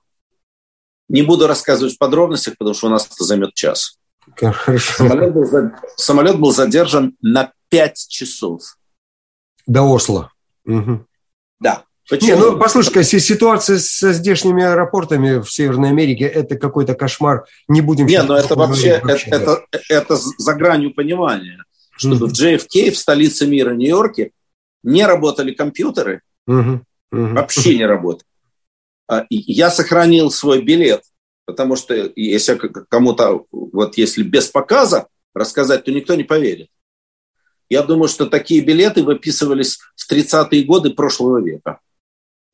не 1.08 1.22
буду 1.22 1.46
рассказывать 1.46 1.94
в 1.94 1.98
подробностях, 1.98 2.56
потому 2.58 2.74
что 2.74 2.88
у 2.88 2.90
нас 2.90 3.06
это 3.06 3.24
займет 3.24 3.54
час. 3.54 3.98
Хорошо. 4.36 4.92
Самолет 4.94 5.32
был, 5.32 5.46
самолет 5.96 6.38
был 6.38 6.52
задержан 6.52 7.16
на 7.22 7.52
5 7.70 8.06
часов. 8.08 8.76
До 9.66 9.82
Осло. 9.82 10.30
Угу. 10.66 11.06
Да. 11.58 11.84
Почему? 12.08 12.28
Не, 12.28 12.36
ну, 12.36 12.58
послушай, 12.58 13.04
ситуация 13.04 13.78
со 13.78 14.12
здешними 14.12 14.64
аэропортами 14.64 15.40
в 15.40 15.50
Северной 15.50 15.90
Америке– 15.90 16.24
это 16.26 16.56
какой-то 16.56 16.94
кошмар. 16.94 17.44
Не 17.68 17.80
будем... 17.80 18.06
Не, 18.06 18.22
но 18.22 18.34
ну, 18.34 18.34
это 18.34 18.56
вообще, 18.56 19.00
вообще 19.02 19.30
это, 19.30 19.64
это, 19.70 19.84
это 19.88 20.16
за 20.16 20.54
гранью 20.54 20.92
понимания. 20.92 21.62
Чтобы 21.92 22.26
угу. 22.26 22.26
в 22.26 22.32
JFK, 22.32 22.90
в 22.90 22.98
столице 22.98 23.46
мира 23.46 23.74
Нью-Йорке, 23.74 24.32
не 24.82 25.06
работали 25.06 25.52
компьютеры. 25.52 26.22
Угу. 26.46 26.80
Угу. 27.12 27.34
Вообще 27.34 27.76
не 27.76 27.86
работали. 27.86 28.26
А, 29.08 29.26
я 29.28 29.70
сохранил 29.70 30.30
свой 30.30 30.62
билет, 30.62 31.02
потому 31.44 31.76
что 31.76 32.12
если 32.16 32.58
кому-то, 32.88 33.44
вот 33.50 33.96
если 33.96 34.22
без 34.22 34.48
показа 34.48 35.08
рассказать, 35.34 35.84
то 35.84 35.92
никто 35.92 36.14
не 36.14 36.24
поверит. 36.24 36.68
Я 37.68 37.82
думаю, 37.82 38.08
что 38.08 38.26
такие 38.26 38.62
билеты 38.62 39.02
выписывались 39.02 39.78
в 39.94 40.10
30-е 40.10 40.64
годы 40.64 40.90
прошлого 40.90 41.40
века. 41.40 41.80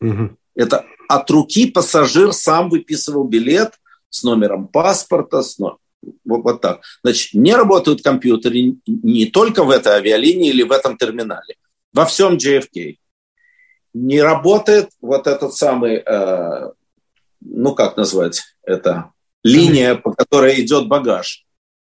Угу. 0.00 0.36
Это 0.54 0.84
от 1.08 1.30
руки 1.30 1.70
пассажир 1.70 2.32
сам 2.32 2.68
выписывал 2.68 3.24
билет 3.24 3.74
с 4.10 4.22
номером 4.22 4.68
паспорта, 4.68 5.42
с 5.42 5.58
номером 5.58 5.78
вот, 6.24 6.42
вот 6.42 6.60
так. 6.60 6.80
Значит, 7.02 7.34
не 7.34 7.54
работают 7.54 8.02
компьютеры 8.02 8.76
не 8.86 9.26
только 9.26 9.64
в 9.64 9.70
этой 9.70 9.94
авиалинии 9.94 10.50
или 10.50 10.62
в 10.62 10.72
этом 10.72 10.96
терминале, 10.96 11.56
во 11.92 12.04
всем 12.04 12.36
JFK. 12.36 12.96
Не 13.94 14.20
работает 14.20 14.90
вот 15.00 15.26
этот 15.26 15.54
самый, 15.54 15.96
э, 15.96 16.70
ну 17.40 17.74
как 17.74 17.96
назвать 17.96 18.42
это, 18.62 19.10
линия, 19.42 19.94
по 19.94 20.12
которой 20.12 20.60
идет 20.60 20.86
багаж. 20.88 21.46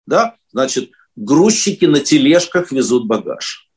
Да? 0.07 0.37
Значит, 0.53 0.91
грузчики 1.17 1.85
на 1.87 2.01
тележках 2.01 2.71
везут 2.71 3.07
багаж. 3.07 3.69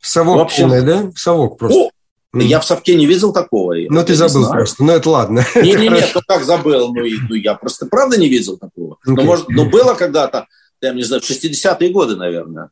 Совок 0.00 0.38
в 0.38 0.40
общем, 0.40 0.70
полный, 0.70 0.82
да? 0.82 1.12
Совок 1.14 1.58
просто. 1.58 1.90
Mm. 2.34 2.44
Я 2.44 2.60
в 2.60 2.64
совке 2.64 2.94
не 2.94 3.06
видел 3.06 3.32
такого. 3.32 3.74
Ну, 3.74 4.04
ты 4.04 4.14
забыл 4.14 4.48
просто. 4.50 4.82
Ну, 4.82 4.92
это 4.92 5.10
ладно. 5.10 5.44
Не-не-не, 5.54 6.06
ну 6.14 6.20
как 6.26 6.44
забыл? 6.44 6.94
Ну, 6.94 7.04
и, 7.04 7.14
ну, 7.28 7.34
я 7.34 7.54
просто 7.54 7.86
правда 7.86 8.18
не 8.18 8.28
видел 8.28 8.56
такого. 8.56 8.94
Okay. 9.06 9.14
Ну, 9.16 9.22
может, 9.22 9.48
ну, 9.50 9.68
было 9.68 9.94
когда-то, 9.94 10.46
я 10.80 10.92
не 10.94 11.02
знаю, 11.02 11.20
в 11.20 11.28
60-е 11.28 11.90
годы, 11.90 12.16
наверное. 12.16 12.70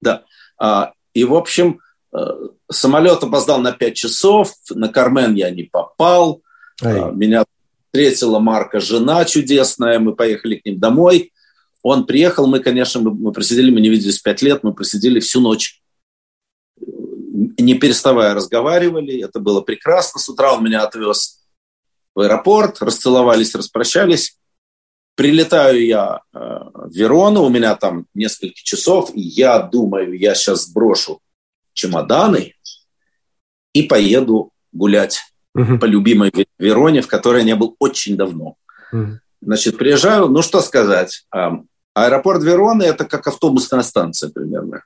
Да. 0.00 0.22
А, 0.58 0.92
и, 1.12 1.24
в 1.24 1.34
общем, 1.34 1.80
э, 2.14 2.18
самолет 2.70 3.22
опоздал 3.22 3.60
на 3.60 3.72
5 3.72 3.94
часов, 3.94 4.52
на 4.70 4.88
Кармен 4.88 5.34
я 5.34 5.50
не 5.50 5.64
попал. 5.64 6.40
А, 6.82 7.10
меня 7.10 7.44
встретила 7.86 8.38
Марка 8.38 8.80
жена 8.80 9.24
чудесная, 9.26 9.98
мы 9.98 10.14
поехали 10.14 10.56
к 10.56 10.64
ним 10.64 10.78
домой. 10.78 11.32
Он 11.82 12.06
приехал, 12.06 12.46
мы, 12.46 12.60
конечно, 12.60 13.00
мы, 13.00 13.12
мы 13.12 13.32
просидели, 13.32 13.70
мы 13.70 13.80
не 13.80 13.90
виделись 13.90 14.18
пять 14.18 14.42
лет, 14.42 14.62
мы 14.62 14.74
просидели 14.74 15.20
всю 15.20 15.40
ночь, 15.40 15.82
не 17.36 17.74
переставая 17.74 18.34
разговаривали, 18.34 19.22
это 19.22 19.40
было 19.40 19.60
прекрасно. 19.60 20.20
С 20.20 20.28
утра 20.28 20.54
он 20.54 20.64
меня 20.64 20.82
отвез 20.82 21.44
в 22.14 22.20
аэропорт, 22.20 22.80
расцеловались, 22.80 23.54
распрощались. 23.54 24.38
Прилетаю 25.14 25.84
я 25.84 26.20
э, 26.34 26.38
в 26.38 26.90
Верону, 26.92 27.42
у 27.42 27.48
меня 27.48 27.74
там 27.74 28.06
несколько 28.14 28.56
часов, 28.56 29.10
и 29.14 29.20
я 29.20 29.60
думаю, 29.60 30.18
я 30.18 30.34
сейчас 30.34 30.66
сброшу 30.66 31.20
чемоданы 31.72 32.54
и 33.72 33.82
поеду 33.82 34.50
гулять 34.72 35.20
угу. 35.54 35.78
по 35.78 35.84
любимой 35.86 36.32
Вероне, 36.58 37.00
в 37.00 37.08
которой 37.08 37.38
я 37.38 37.44
не 37.44 37.56
был 37.56 37.76
очень 37.78 38.16
давно. 38.16 38.56
Угу. 38.92 39.20
Значит, 39.42 39.78
приезжаю, 39.78 40.28
ну 40.28 40.42
что 40.42 40.60
сказать, 40.60 41.26
Аэропорт 41.94 42.42
Вероны– 42.42 42.82
это 42.84 43.06
как 43.06 43.26
автобусная 43.26 43.82
станция 43.82 44.30
примерно. 44.30 44.82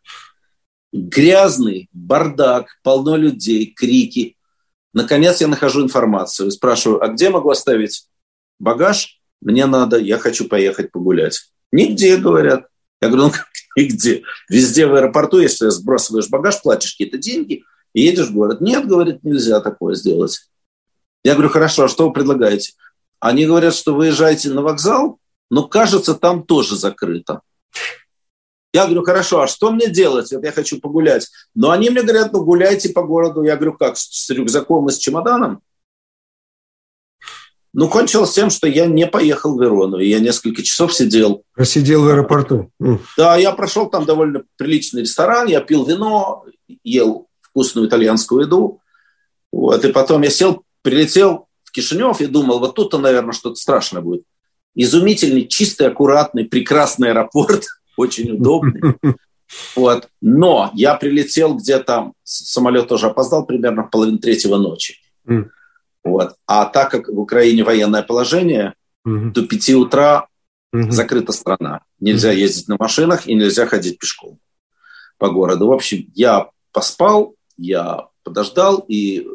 Грязный, 0.92 1.88
бардак, 1.92 2.78
полно 2.82 3.16
людей, 3.16 3.66
крики. 3.66 4.36
Наконец 4.92 5.40
я 5.40 5.48
нахожу 5.48 5.82
информацию. 5.82 6.50
Спрашиваю, 6.50 7.02
а 7.02 7.08
где 7.08 7.30
могу 7.30 7.50
оставить 7.50 8.06
багаж? 8.58 9.20
Мне 9.40 9.66
надо, 9.66 9.98
я 9.98 10.18
хочу 10.18 10.48
поехать 10.48 10.90
погулять. 10.90 11.52
Нигде, 11.72 12.16
говорят. 12.16 12.66
Я 13.00 13.08
говорю, 13.08 13.26
ну 13.26 13.30
как 13.30 13.46
нигде? 13.76 14.22
Везде 14.48 14.86
в 14.86 14.94
аэропорту, 14.94 15.38
если 15.38 15.68
сбрасываешь 15.68 16.28
багаж, 16.28 16.60
платишь 16.60 16.92
какие-то 16.92 17.18
деньги 17.18 17.64
и 17.94 18.02
едешь 18.02 18.28
в 18.28 18.34
город. 18.34 18.60
Нет, 18.60 18.86
говорит, 18.86 19.22
нельзя 19.24 19.60
такое 19.60 19.94
сделать. 19.94 20.50
Я 21.24 21.34
говорю, 21.34 21.50
хорошо, 21.50 21.84
а 21.84 21.88
что 21.88 22.06
вы 22.06 22.12
предлагаете? 22.12 22.72
Они 23.20 23.46
говорят, 23.46 23.74
что 23.74 23.94
выезжаете 23.94 24.50
на 24.50 24.62
вокзал, 24.62 25.18
но 25.50 25.66
кажется, 25.68 26.14
там 26.14 26.42
тоже 26.42 26.76
закрыто. 26.76 27.42
Я 28.72 28.84
говорю, 28.84 29.02
хорошо, 29.04 29.42
а 29.42 29.46
что 29.48 29.72
мне 29.72 29.88
делать? 29.88 30.32
Вот 30.32 30.44
я 30.44 30.52
хочу 30.52 30.80
погулять. 30.80 31.28
Но 31.54 31.70
они 31.70 31.90
мне 31.90 32.02
говорят, 32.02 32.32
ну 32.32 32.44
гуляйте 32.44 32.90
по 32.90 33.02
городу. 33.02 33.42
Я 33.42 33.56
говорю, 33.56 33.74
как, 33.74 33.96
с 33.96 34.30
рюкзаком 34.30 34.88
и 34.88 34.92
с 34.92 34.98
чемоданом? 34.98 35.60
Ну, 37.72 37.88
кончилось 37.88 38.32
тем, 38.32 38.50
что 38.50 38.66
я 38.66 38.86
не 38.86 39.06
поехал 39.06 39.56
в 39.56 39.62
Верону. 39.62 39.98
Я 39.98 40.18
несколько 40.18 40.62
часов 40.62 40.92
сидел. 40.92 41.44
Просидел 41.54 42.04
в 42.04 42.08
аэропорту. 42.08 42.70
Да, 43.16 43.36
я 43.36 43.52
прошел 43.52 43.88
там 43.88 44.04
довольно 44.04 44.42
приличный 44.56 45.02
ресторан. 45.02 45.46
Я 45.46 45.60
пил 45.60 45.84
вино, 45.84 46.44
ел 46.82 47.28
вкусную 47.40 47.88
итальянскую 47.88 48.42
еду. 48.42 48.80
Вот, 49.52 49.84
и 49.84 49.92
потом 49.92 50.22
я 50.22 50.30
сел, 50.30 50.64
прилетел 50.82 51.48
в 51.64 51.70
Кишинев 51.72 52.20
и 52.20 52.26
думал, 52.26 52.58
вот 52.58 52.74
тут-то, 52.74 52.98
наверное, 52.98 53.32
что-то 53.32 53.56
страшное 53.56 54.02
будет 54.02 54.22
изумительный, 54.74 55.46
чистый, 55.46 55.88
аккуратный, 55.88 56.44
прекрасный 56.44 57.10
аэропорт, 57.10 57.66
очень 58.00 58.32
удобный. 58.32 58.96
Вот. 59.74 60.08
Но 60.20 60.70
я 60.74 60.94
прилетел 60.94 61.56
где-то, 61.56 62.12
самолет 62.22 62.88
тоже 62.88 63.06
опоздал 63.06 63.44
примерно 63.44 63.82
в 63.82 63.90
половине 63.90 64.18
третьего 64.18 64.56
ночи. 64.58 64.96
Mm. 65.26 65.48
Вот. 66.04 66.34
А 66.46 66.66
так 66.66 66.90
как 66.90 67.08
в 67.08 67.18
Украине 67.18 67.64
военное 67.64 68.02
положение, 68.02 68.74
mm-hmm. 69.06 69.32
до 69.32 69.46
пяти 69.46 69.74
утра 69.74 70.28
mm-hmm. 70.74 70.90
закрыта 70.90 71.32
страна. 71.32 71.80
Нельзя 71.98 72.32
mm-hmm. 72.32 72.38
ездить 72.38 72.68
на 72.68 72.76
машинах 72.78 73.26
и 73.26 73.34
нельзя 73.34 73.66
ходить 73.66 73.98
пешком 73.98 74.38
по 75.18 75.30
городу. 75.30 75.66
В 75.66 75.72
общем, 75.72 76.06
я 76.14 76.48
поспал, 76.72 77.34
я 77.56 78.06
подождал, 78.22 78.84
и 78.88 79.26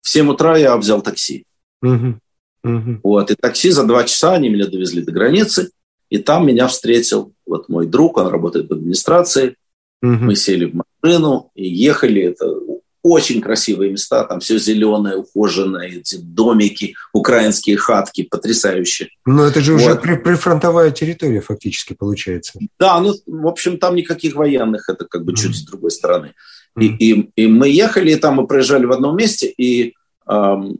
в 0.00 0.08
7 0.08 0.28
утра 0.28 0.56
я 0.56 0.76
взял 0.76 1.02
такси. 1.02 1.44
Mm-hmm. 1.84 3.00
Вот, 3.02 3.30
и 3.30 3.34
такси 3.34 3.70
за 3.70 3.84
два 3.84 4.04
часа 4.04 4.34
они 4.34 4.48
меня 4.48 4.66
довезли 4.66 5.02
до 5.02 5.10
границы, 5.10 5.72
и 6.12 6.18
там 6.18 6.46
меня 6.46 6.66
встретил 6.66 7.32
вот 7.46 7.70
мой 7.70 7.86
друг, 7.86 8.18
он 8.18 8.26
работает 8.26 8.68
в 8.68 8.72
администрации. 8.74 9.56
Угу. 10.02 10.12
Мы 10.12 10.36
сели 10.36 10.66
в 10.66 10.74
машину 10.74 11.50
и 11.54 11.66
ехали. 11.66 12.20
Это 12.20 12.54
очень 13.02 13.40
красивые 13.40 13.90
места, 13.90 14.22
там 14.24 14.40
все 14.40 14.58
зеленое, 14.58 15.16
ухоженное, 15.16 15.88
эти 15.88 16.16
домики, 16.16 16.94
украинские 17.14 17.78
хатки, 17.78 18.24
потрясающие. 18.30 19.08
Но 19.24 19.46
это 19.46 19.62
же 19.62 19.72
вот. 19.72 19.80
уже 19.80 19.94
при, 19.94 20.16
прифронтовая 20.16 20.90
территория 20.90 21.40
фактически 21.40 21.94
получается. 21.94 22.60
Да, 22.78 23.00
ну, 23.00 23.14
в 23.26 23.46
общем, 23.46 23.78
там 23.78 23.96
никаких 23.96 24.34
военных, 24.34 24.90
это 24.90 25.06
как 25.06 25.24
бы 25.24 25.32
mm 25.32 25.36
чуть 25.36 25.56
с 25.56 25.62
другой 25.64 25.90
стороны. 25.90 26.34
mm 26.78 26.82
И, 26.82 26.86
и, 27.10 27.30
и 27.36 27.46
мы 27.46 27.70
ехали, 27.70 28.12
и 28.12 28.16
там 28.16 28.34
мы 28.34 28.46
проезжали 28.46 28.84
в 28.84 28.92
одном 28.92 29.16
месте, 29.16 29.46
и 29.46 29.94
эм, 30.28 30.76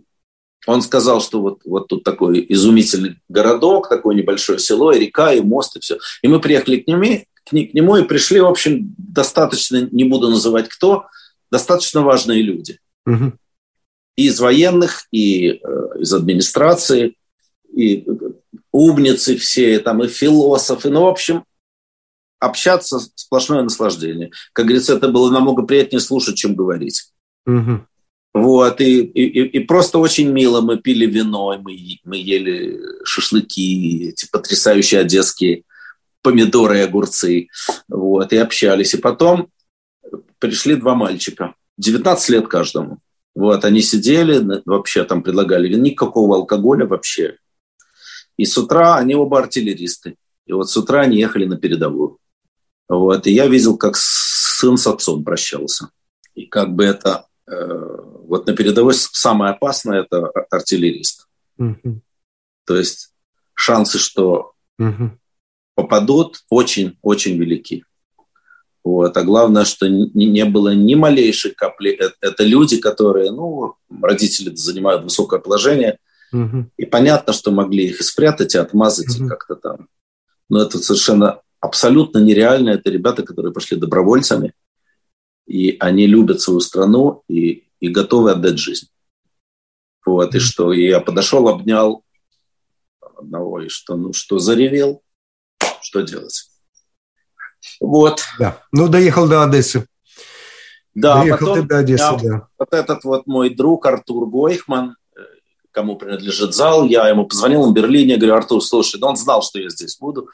он 0.67 0.83
сказал, 0.83 1.21
что 1.21 1.41
вот, 1.41 1.61
вот 1.65 1.89
тут 1.89 2.05
такой 2.05 2.45
изумительный 2.49 3.17
городок, 3.29 3.89
такое 3.89 4.15
небольшое 4.15 4.59
село, 4.59 4.93
и 4.93 5.01
река, 5.01 5.33
и 5.33 5.41
мост, 5.41 5.77
и 5.77 5.81
все. 5.81 5.99
И 6.23 6.29
мы 6.29 6.41
приехали 6.41 6.77
к 6.77 6.87
нему, 6.87 7.25
к, 7.45 7.51
к 7.51 7.53
нему 7.53 7.97
и 7.97 8.05
пришли, 8.05 8.41
в 8.41 8.47
общем, 8.47 8.95
достаточно, 8.97 9.89
не 9.91 10.05
буду 10.05 10.29
называть 10.29 10.69
кто, 10.69 11.07
достаточно 11.51 12.03
важные 12.03 12.43
люди. 12.43 12.79
Угу. 13.07 13.33
И 14.17 14.27
из 14.27 14.39
военных, 14.41 15.07
и 15.11 15.61
э, 15.63 15.89
из 15.99 16.13
администрации, 16.15 17.17
и 17.73 18.07
умницы 18.71 19.37
все, 19.37 19.79
там, 19.81 20.03
и 20.05 20.09
философы. 20.09 20.91
Ну, 20.91 21.03
в 21.03 21.09
общем, 21.09 21.45
общаться 22.39 23.01
сплошное 23.15 23.63
наслаждение. 23.63 24.31
Как 24.53 24.67
говорится, 24.67 24.95
это 24.95 25.09
было 25.09 25.31
намного 25.31 25.63
приятнее 25.63 26.01
слушать, 26.01 26.37
чем 26.37 26.55
говорить. 26.55 27.13
Угу. 27.47 27.87
Вот, 28.35 28.81
и, 28.81 29.03
и, 29.03 29.45
и 29.45 29.59
просто 29.61 29.99
очень 29.99 30.31
мило. 30.31 30.61
Мы 30.63 30.79
пили 30.79 31.07
вино, 31.07 31.59
мы, 31.59 31.77
мы 32.05 32.17
ели 32.17 32.81
шашлыки, 33.05 34.09
эти 34.09 34.27
потрясающие 34.31 35.01
одесские 35.01 35.65
помидоры 36.23 36.79
и 36.79 36.83
огурцы. 36.83 37.49
Вот, 37.89 38.33
и 38.33 38.37
общались. 38.37 38.95
И 38.95 38.99
потом 38.99 39.49
пришли 40.39 40.77
два 40.77 40.95
мальчика, 40.95 41.55
19 41.79 42.29
лет 42.31 42.49
каждому. 42.49 42.99
Вот, 43.35 43.65
они 43.65 43.81
сидели, 43.83 44.63
вообще 44.65 45.05
там 45.05 45.23
предлагали 45.23 45.75
никакого 45.75 46.37
алкоголя 46.37 46.87
вообще. 46.87 47.37
И 48.37 48.45
с 48.45 48.57
утра 48.57 48.97
они 48.97 49.15
оба 49.15 49.41
артиллеристы. 49.41 50.17
И 50.47 50.53
вот 50.53 50.71
с 50.71 50.77
утра 50.77 51.03
они 51.03 51.19
ехали 51.19 51.45
на 51.45 51.57
передовую. 51.57 52.19
Вот, 52.89 53.27
и 53.27 53.33
я 53.33 53.47
видел, 53.47 53.77
как 53.77 53.97
сын 53.97 54.77
с 54.77 54.87
отцом 54.87 55.25
прощался. 55.25 55.91
И 56.35 56.47
как 56.47 56.75
бы 56.75 56.85
это... 56.85 57.27
Э, 57.51 57.97
вот 58.27 58.47
на 58.47 58.55
передовой 58.55 58.95
самое 58.95 59.53
опасное– 59.53 60.03
это 60.11 60.31
артиллерист. 60.51 61.27
Угу. 61.59 62.01
То 62.67 62.77
есть 62.77 63.13
шансы, 63.55 63.99
что 63.99 64.53
угу. 64.79 65.19
попадут, 65.75 66.41
очень-очень 66.49 67.37
велики. 67.39 67.85
Вот. 68.85 69.17
А 69.17 69.23
главное, 69.23 69.65
что 69.65 69.89
не, 69.89 70.27
не 70.27 70.45
было 70.45 70.75
ни 70.75 70.95
малейшей 70.95 71.53
капли. 71.53 71.93
Это, 71.93 72.15
это 72.21 72.45
люди, 72.45 72.79
которые, 72.79 73.31
ну, 73.31 73.77
родители 74.03 74.55
занимают 74.55 75.05
высокое 75.05 75.41
положение, 75.41 75.99
угу. 76.33 76.67
и 76.77 76.85
понятно, 76.85 77.33
что 77.33 77.51
могли 77.51 77.87
их 77.87 78.01
и 78.01 78.05
спрятать, 78.05 78.55
и 78.55 78.59
отмазать, 78.59 79.17
угу. 79.17 79.27
и 79.27 79.29
как-то 79.29 79.57
там. 79.57 79.89
Но 80.49 80.63
это 80.63 80.79
совершенно 80.79 81.41
абсолютно 81.61 82.19
нереально. 82.19 82.71
Это 82.71 82.91
ребята, 82.91 83.23
которые 83.23 83.53
пошли 83.53 83.77
добровольцами, 83.77 84.53
и 85.47 85.77
они 85.81 86.07
любят 86.07 86.41
свою 86.41 86.61
страну 86.61 87.23
и, 87.29 87.65
и 87.81 87.89
готовы 87.89 88.33
отдать 88.33 88.59
жизнь. 88.59 88.89
Вот, 90.05 90.35
и 90.35 90.39
что, 90.39 90.73
и 90.73 90.89
я 90.89 91.01
подошел, 91.01 91.49
обнял 91.49 92.05
одного, 93.01 93.61
и 93.61 93.69
что, 93.69 93.97
ну, 93.97 94.13
что 94.13 94.39
заревел, 94.39 95.03
что 95.81 96.01
делать? 96.01 96.49
Вот. 97.81 98.23
Да. 98.39 98.61
Ну, 98.73 98.89
доехал 98.89 99.29
до 99.29 99.45
Одессы. 99.45 99.87
Да, 100.95 101.23
доехал 101.23 101.49
потом 101.49 101.69
до 101.69 101.79
Одессы, 101.79 102.19
да. 102.23 102.49
вот 102.59 102.69
этот 102.73 103.05
вот 103.05 103.27
мой 103.27 103.51
друг 103.51 103.87
Артур 103.87 104.29
Гойхман, 104.29 104.97
э, 105.17 105.21
кому 105.71 105.97
принадлежит 105.97 106.55
зал, 106.55 106.85
я 106.85 107.09
ему 107.09 107.27
позвонил 107.27 107.71
в 107.71 107.73
Берлине, 107.73 108.17
говорю, 108.17 108.35
Артур, 108.35 108.63
слушай, 108.63 109.01
ну 109.01 109.07
он 109.07 109.17
знал, 109.17 109.43
что 109.43 109.59
я 109.59 109.71
здесь 109.71 109.97
буду. 109.99 110.29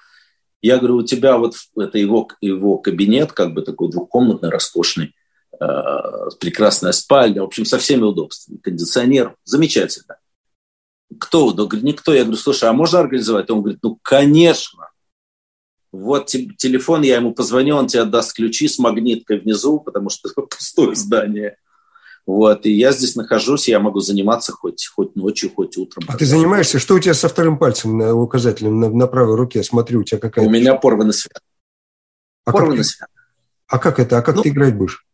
Я 0.60 0.78
говорю, 0.78 0.96
у 0.96 1.02
тебя 1.02 1.36
вот 1.36 1.54
это 1.76 1.98
его, 1.98 2.28
его 2.40 2.78
кабинет, 2.78 3.32
как 3.32 3.54
бы 3.54 3.62
такой 3.62 3.90
двухкомнатный, 3.90 4.50
роскошный, 4.50 5.14
э, 5.60 5.66
прекрасная 6.40 6.92
спальня, 6.92 7.42
в 7.42 7.46
общем, 7.46 7.64
со 7.64 7.78
всеми 7.78 8.02
удобствами, 8.02 8.58
кондиционер, 8.58 9.36
замечательно. 9.44 10.18
Кто? 11.18 11.46
Он 11.46 11.54
говорит, 11.54 11.84
никто. 11.84 12.12
Я 12.12 12.24
говорю, 12.24 12.38
слушай, 12.38 12.68
а 12.68 12.72
можно 12.72 13.00
организовать? 13.00 13.50
Он 13.50 13.60
говорит, 13.60 13.80
ну, 13.82 13.98
конечно 14.02 14.88
вот 15.92 16.26
телефон, 16.26 17.02
я 17.02 17.16
ему 17.16 17.32
позвоню, 17.32 17.76
он 17.76 17.86
тебе 17.86 18.02
отдаст 18.02 18.34
ключи 18.34 18.68
с 18.68 18.78
магниткой 18.78 19.40
внизу, 19.40 19.80
потому 19.80 20.10
что 20.10 20.28
пустое 20.42 20.94
здание. 20.94 21.56
Вот, 22.28 22.66
и 22.66 22.72
я 22.72 22.92
здесь 22.92 23.16
нахожусь, 23.16 23.68
я 23.68 23.80
могу 23.80 24.00
заниматься 24.00 24.52
хоть, 24.52 24.86
хоть 24.86 25.16
ночью, 25.16 25.50
хоть 25.50 25.78
утром. 25.78 26.04
А 26.08 26.14
ты 26.14 26.26
занимаешься? 26.26 26.78
Что 26.78 26.96
у 26.96 26.98
тебя 26.98 27.14
со 27.14 27.26
вторым 27.26 27.58
пальцем 27.58 27.96
на 27.96 28.14
указателем 28.14 28.78
на, 28.78 28.90
на 28.90 29.06
правой 29.06 29.34
руке? 29.34 29.62
Смотрю, 29.62 30.00
у 30.00 30.04
тебя 30.04 30.18
какая 30.18 30.46
У 30.46 30.50
меня 30.50 30.74
порванный 30.74 31.14
свет. 31.14 31.40
А 32.44 32.52
порванный 32.52 32.84
свет. 32.84 33.08
А 33.66 33.78
как 33.78 33.98
это? 33.98 34.18
А 34.18 34.22
как 34.22 34.36
ну, 34.36 34.42
ты 34.42 34.50
играть 34.50 34.76
будешь? 34.76 35.06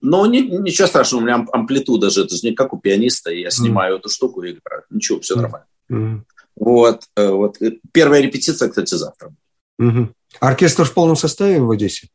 Ну, 0.00 0.26
не, 0.26 0.42
ничего 0.42 0.88
страшного, 0.88 1.22
у 1.22 1.24
меня 1.24 1.46
амплитуда 1.52 2.10
же, 2.10 2.24
это 2.24 2.34
же 2.34 2.44
не 2.44 2.52
как 2.52 2.72
у 2.72 2.80
пианиста, 2.80 3.30
я 3.30 3.50
снимаю 3.50 3.94
mm. 3.94 3.98
эту 4.00 4.08
штуку 4.08 4.42
и 4.42 4.50
играю. 4.50 4.82
Ничего, 4.90 5.20
все 5.20 5.36
mm. 5.36 5.40
нормально. 5.40 5.66
Mm. 5.88 6.20
Вот, 6.56 7.04
э, 7.14 7.30
вот. 7.30 7.62
Э, 7.62 7.78
первая 7.92 8.22
репетиция, 8.22 8.68
кстати, 8.68 8.94
завтра. 8.96 9.32
Угу. 9.78 10.08
Оркестр 10.40 10.84
в 10.84 10.94
полном 10.94 11.14
составе 11.14 11.60
в 11.60 11.70
Одессе? 11.70 12.08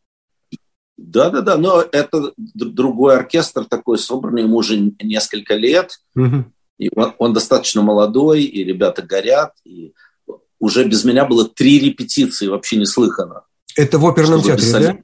Да, 1.03 1.29
да, 1.29 1.41
да, 1.41 1.57
но 1.57 1.83
это 1.91 2.31
другой 2.37 3.15
оркестр 3.15 3.65
такой 3.65 3.97
собранный, 3.97 4.43
ему 4.43 4.57
уже 4.57 4.93
несколько 5.01 5.55
лет, 5.55 5.99
угу. 6.15 6.45
и 6.77 6.89
он, 6.95 7.13
он 7.17 7.33
достаточно 7.33 7.81
молодой, 7.81 8.43
и 8.43 8.63
ребята 8.63 9.01
горят, 9.01 9.53
и 9.65 9.93
уже 10.59 10.87
без 10.87 11.03
меня 11.03 11.25
было 11.25 11.47
три 11.47 11.79
репетиции, 11.79 12.47
вообще 12.47 12.77
не 12.77 12.85
слыхано. 12.85 13.41
Это 13.75 13.97
в 13.97 14.05
оперном 14.05 14.41
театре, 14.41 14.67
писали... 14.67 14.85
да? 14.85 14.97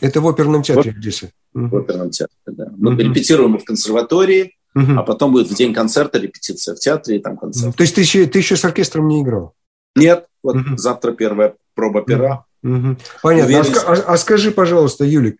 Это 0.00 0.20
в 0.20 0.28
оперном 0.28 0.62
театре 0.62 0.92
в 0.92 0.96
Одессе. 0.96 1.32
В 1.52 1.76
оперном 1.76 2.10
театре, 2.10 2.36
да. 2.46 2.68
Мы 2.76 2.92
угу. 2.92 3.00
репетируем 3.00 3.58
в 3.58 3.64
консерватории, 3.64 4.56
угу. 4.74 4.92
а 4.98 5.02
потом 5.02 5.32
будет 5.32 5.48
в 5.48 5.54
день 5.54 5.74
концерта 5.74 6.18
репетиция 6.18 6.76
в 6.76 6.78
театре 6.78 7.18
и 7.18 7.20
там 7.20 7.36
концерт. 7.36 7.76
То 7.76 7.82
есть 7.82 7.96
ты 7.96 8.02
еще, 8.02 8.24
ты 8.26 8.38
еще 8.38 8.56
с 8.56 8.64
оркестром 8.64 9.08
не 9.08 9.20
играл? 9.22 9.54
Нет, 9.96 10.26
вот 10.42 10.56
угу. 10.56 10.76
завтра 10.76 11.12
первая 11.12 11.56
проба 11.74 12.02
пера. 12.02 12.44
Угу. 12.62 12.96
Понятно. 13.22 13.60
А, 13.86 13.92
а, 13.92 14.12
а 14.12 14.16
скажи, 14.16 14.50
пожалуйста, 14.50 15.04
Юлик, 15.04 15.38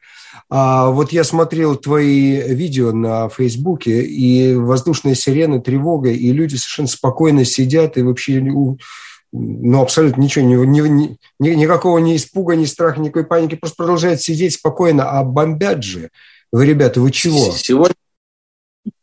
а 0.49 0.91
вот 0.91 1.13
я 1.13 1.23
смотрел 1.25 1.77
твои 1.77 2.55
видео 2.55 2.93
на 2.93 3.29
Фейсбуке, 3.29 4.03
и 4.03 4.55
воздушные 4.55 5.15
сирены, 5.15 5.61
тревога, 5.61 6.11
и 6.11 6.33
люди 6.33 6.57
совершенно 6.57 6.89
спокойно 6.89 7.45
сидят 7.45 7.97
и 7.97 8.03
вообще 8.03 8.41
ну, 8.41 9.81
абсолютно 9.81 10.21
ничего, 10.21 10.45
ни, 10.45 10.81
ни, 10.89 11.19
ни, 11.39 11.49
никакого 11.51 11.99
ни 11.99 12.17
испуга, 12.17 12.57
ни 12.57 12.65
страха, 12.65 13.01
никакой 13.01 13.27
паники, 13.27 13.55
просто 13.55 13.77
продолжают 13.77 14.21
сидеть 14.21 14.55
спокойно, 14.55 15.11
а 15.11 15.23
бомбят 15.23 15.85
же. 15.85 16.11
Вы, 16.51 16.67
ребята, 16.67 17.01
вы 17.01 17.13
чего? 17.13 17.53
Сегодня 17.53 17.95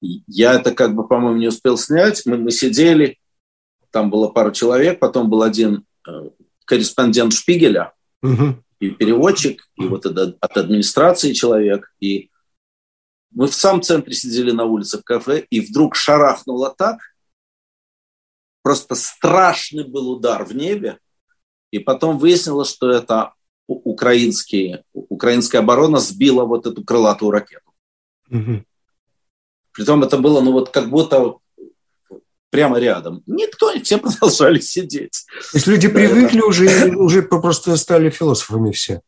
я 0.02 0.56
это 0.56 0.74
как 0.74 0.96
бы, 0.96 1.08
по-моему, 1.08 1.40
не 1.40 1.48
успел 1.48 1.78
снять. 1.78 2.26
Мы, 2.26 2.38
мы 2.38 2.52
сидели, 2.52 3.20
там 3.92 4.10
было 4.10 4.28
пару 4.28 4.52
человек, 4.52 5.00
потом 5.00 5.30
был 5.30 5.44
один 5.44 5.86
э, 6.06 6.12
корреспондент 6.66 7.32
Шпигеля 7.32 7.94
угу. 8.34 8.64
и 8.80 8.90
переводчик, 8.90 9.70
и 9.76 9.86
вот 9.86 10.06
от 10.06 10.58
администрации 10.58 11.34
человек. 11.34 11.94
И 12.00 12.30
мы 13.32 13.48
в 13.48 13.54
самом 13.54 13.82
центре 13.82 14.14
сидели 14.14 14.52
на 14.52 14.66
улице 14.66 15.00
в 15.00 15.04
кафе, 15.04 15.46
и 15.50 15.62
вдруг 15.62 15.96
шарахнуло 15.96 16.74
так, 16.76 17.00
просто 18.62 18.96
страшный 18.96 19.88
был 19.88 20.10
удар 20.12 20.44
в 20.44 20.56
небе, 20.56 21.00
и 21.72 21.80
потом 21.80 22.18
выяснилось, 22.18 22.70
что 22.70 22.90
это 22.90 23.34
украинские, 23.68 24.84
украинская 24.94 25.62
оборона 25.62 26.00
сбила 26.00 26.46
вот 26.46 26.66
эту 26.66 26.84
крылатую 26.84 27.32
ракету. 27.32 27.72
Угу. 28.30 28.64
Притом 29.74 30.04
это 30.04 30.18
было, 30.18 30.42
ну 30.42 30.54
вот 30.54 30.70
как 30.70 30.90
будто 30.90 31.36
прямо 32.50 32.80
рядом. 32.80 33.24
Никто, 33.26 33.72
все 33.84 33.98
продолжали 33.98 34.60
сидеть. 34.60 35.26
То 35.52 35.58
есть 35.58 35.68
люди 35.68 35.88
привыкли 35.88 36.42
уже, 36.42 36.96
уже 36.96 37.22
просто 37.22 37.76
стали 37.78 38.10
философами 38.10 38.72
все. 38.72 39.02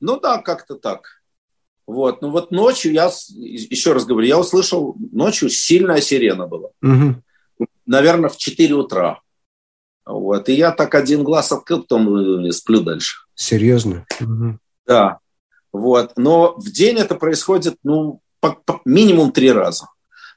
Ну 0.00 0.20
да, 0.20 0.38
как-то 0.38 0.74
так. 0.74 1.22
Вот. 1.86 2.20
Ну 2.20 2.30
вот 2.30 2.50
ночью 2.50 2.92
я, 2.92 3.10
еще 3.28 3.92
раз 3.92 4.04
говорю, 4.04 4.26
я 4.26 4.38
услышал, 4.38 4.96
ночью 5.12 5.48
сильная 5.48 6.00
сирена 6.00 6.46
была. 6.46 6.70
Угу. 6.82 7.22
Наверное, 7.86 8.28
в 8.28 8.36
4 8.36 8.74
утра. 8.74 9.20
Вот. 10.04 10.48
И 10.48 10.54
я 10.54 10.72
так 10.72 10.94
один 10.94 11.22
глаз 11.22 11.52
открыл, 11.52 11.82
потом 11.82 12.46
э, 12.46 12.52
сплю 12.52 12.80
дальше. 12.80 13.18
Серьезно? 13.34 14.04
Угу. 14.20 14.58
Да. 14.86 15.18
Вот. 15.72 16.12
Но 16.16 16.54
в 16.56 16.70
день 16.70 16.96
это 16.96 17.14
происходит, 17.14 17.76
ну, 17.82 18.20
по, 18.40 18.52
по, 18.52 18.80
минимум 18.84 19.32
три 19.32 19.50
раза. 19.52 19.86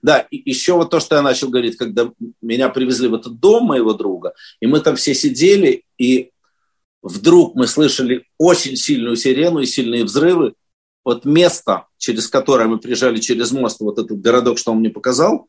Да, 0.02 0.20
и 0.20 0.50
еще 0.50 0.74
вот 0.74 0.90
то, 0.90 1.00
что 1.00 1.16
я 1.16 1.22
начал 1.22 1.50
говорить, 1.50 1.76
когда 1.76 2.12
меня 2.42 2.70
привезли 2.70 3.08
в 3.08 3.16
этот 3.16 3.40
дом 3.40 3.66
моего 3.66 3.94
друга, 3.94 4.34
и 4.62 4.68
мы 4.68 4.80
там 4.80 4.96
все 4.96 5.14
сидели, 5.14 5.84
и 5.98 6.32
вдруг 7.02 7.56
мы 7.56 7.68
слышали 7.68 8.26
очень 8.38 8.76
сильную 8.76 9.16
сирену 9.16 9.60
и 9.60 9.66
сильные 9.66 10.04
взрывы. 10.06 10.54
Вот 11.04 11.26
место, 11.26 11.88
через 11.98 12.28
которое 12.28 12.68
мы 12.68 12.78
приезжали 12.78 13.20
через 13.20 13.52
мост, 13.52 13.80
вот 13.80 14.00
этот 14.00 14.22
городок, 14.22 14.58
что 14.58 14.72
он 14.72 14.80
мне 14.80 14.90
показал, 14.90 15.48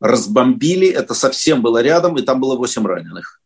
разбомбили, 0.00 0.88
это 0.88 1.14
совсем 1.14 1.62
было 1.62 1.82
рядом, 1.82 2.16
и 2.16 2.22
там 2.22 2.40
было 2.40 2.56
8 2.56 2.86
раненых. 2.86 3.40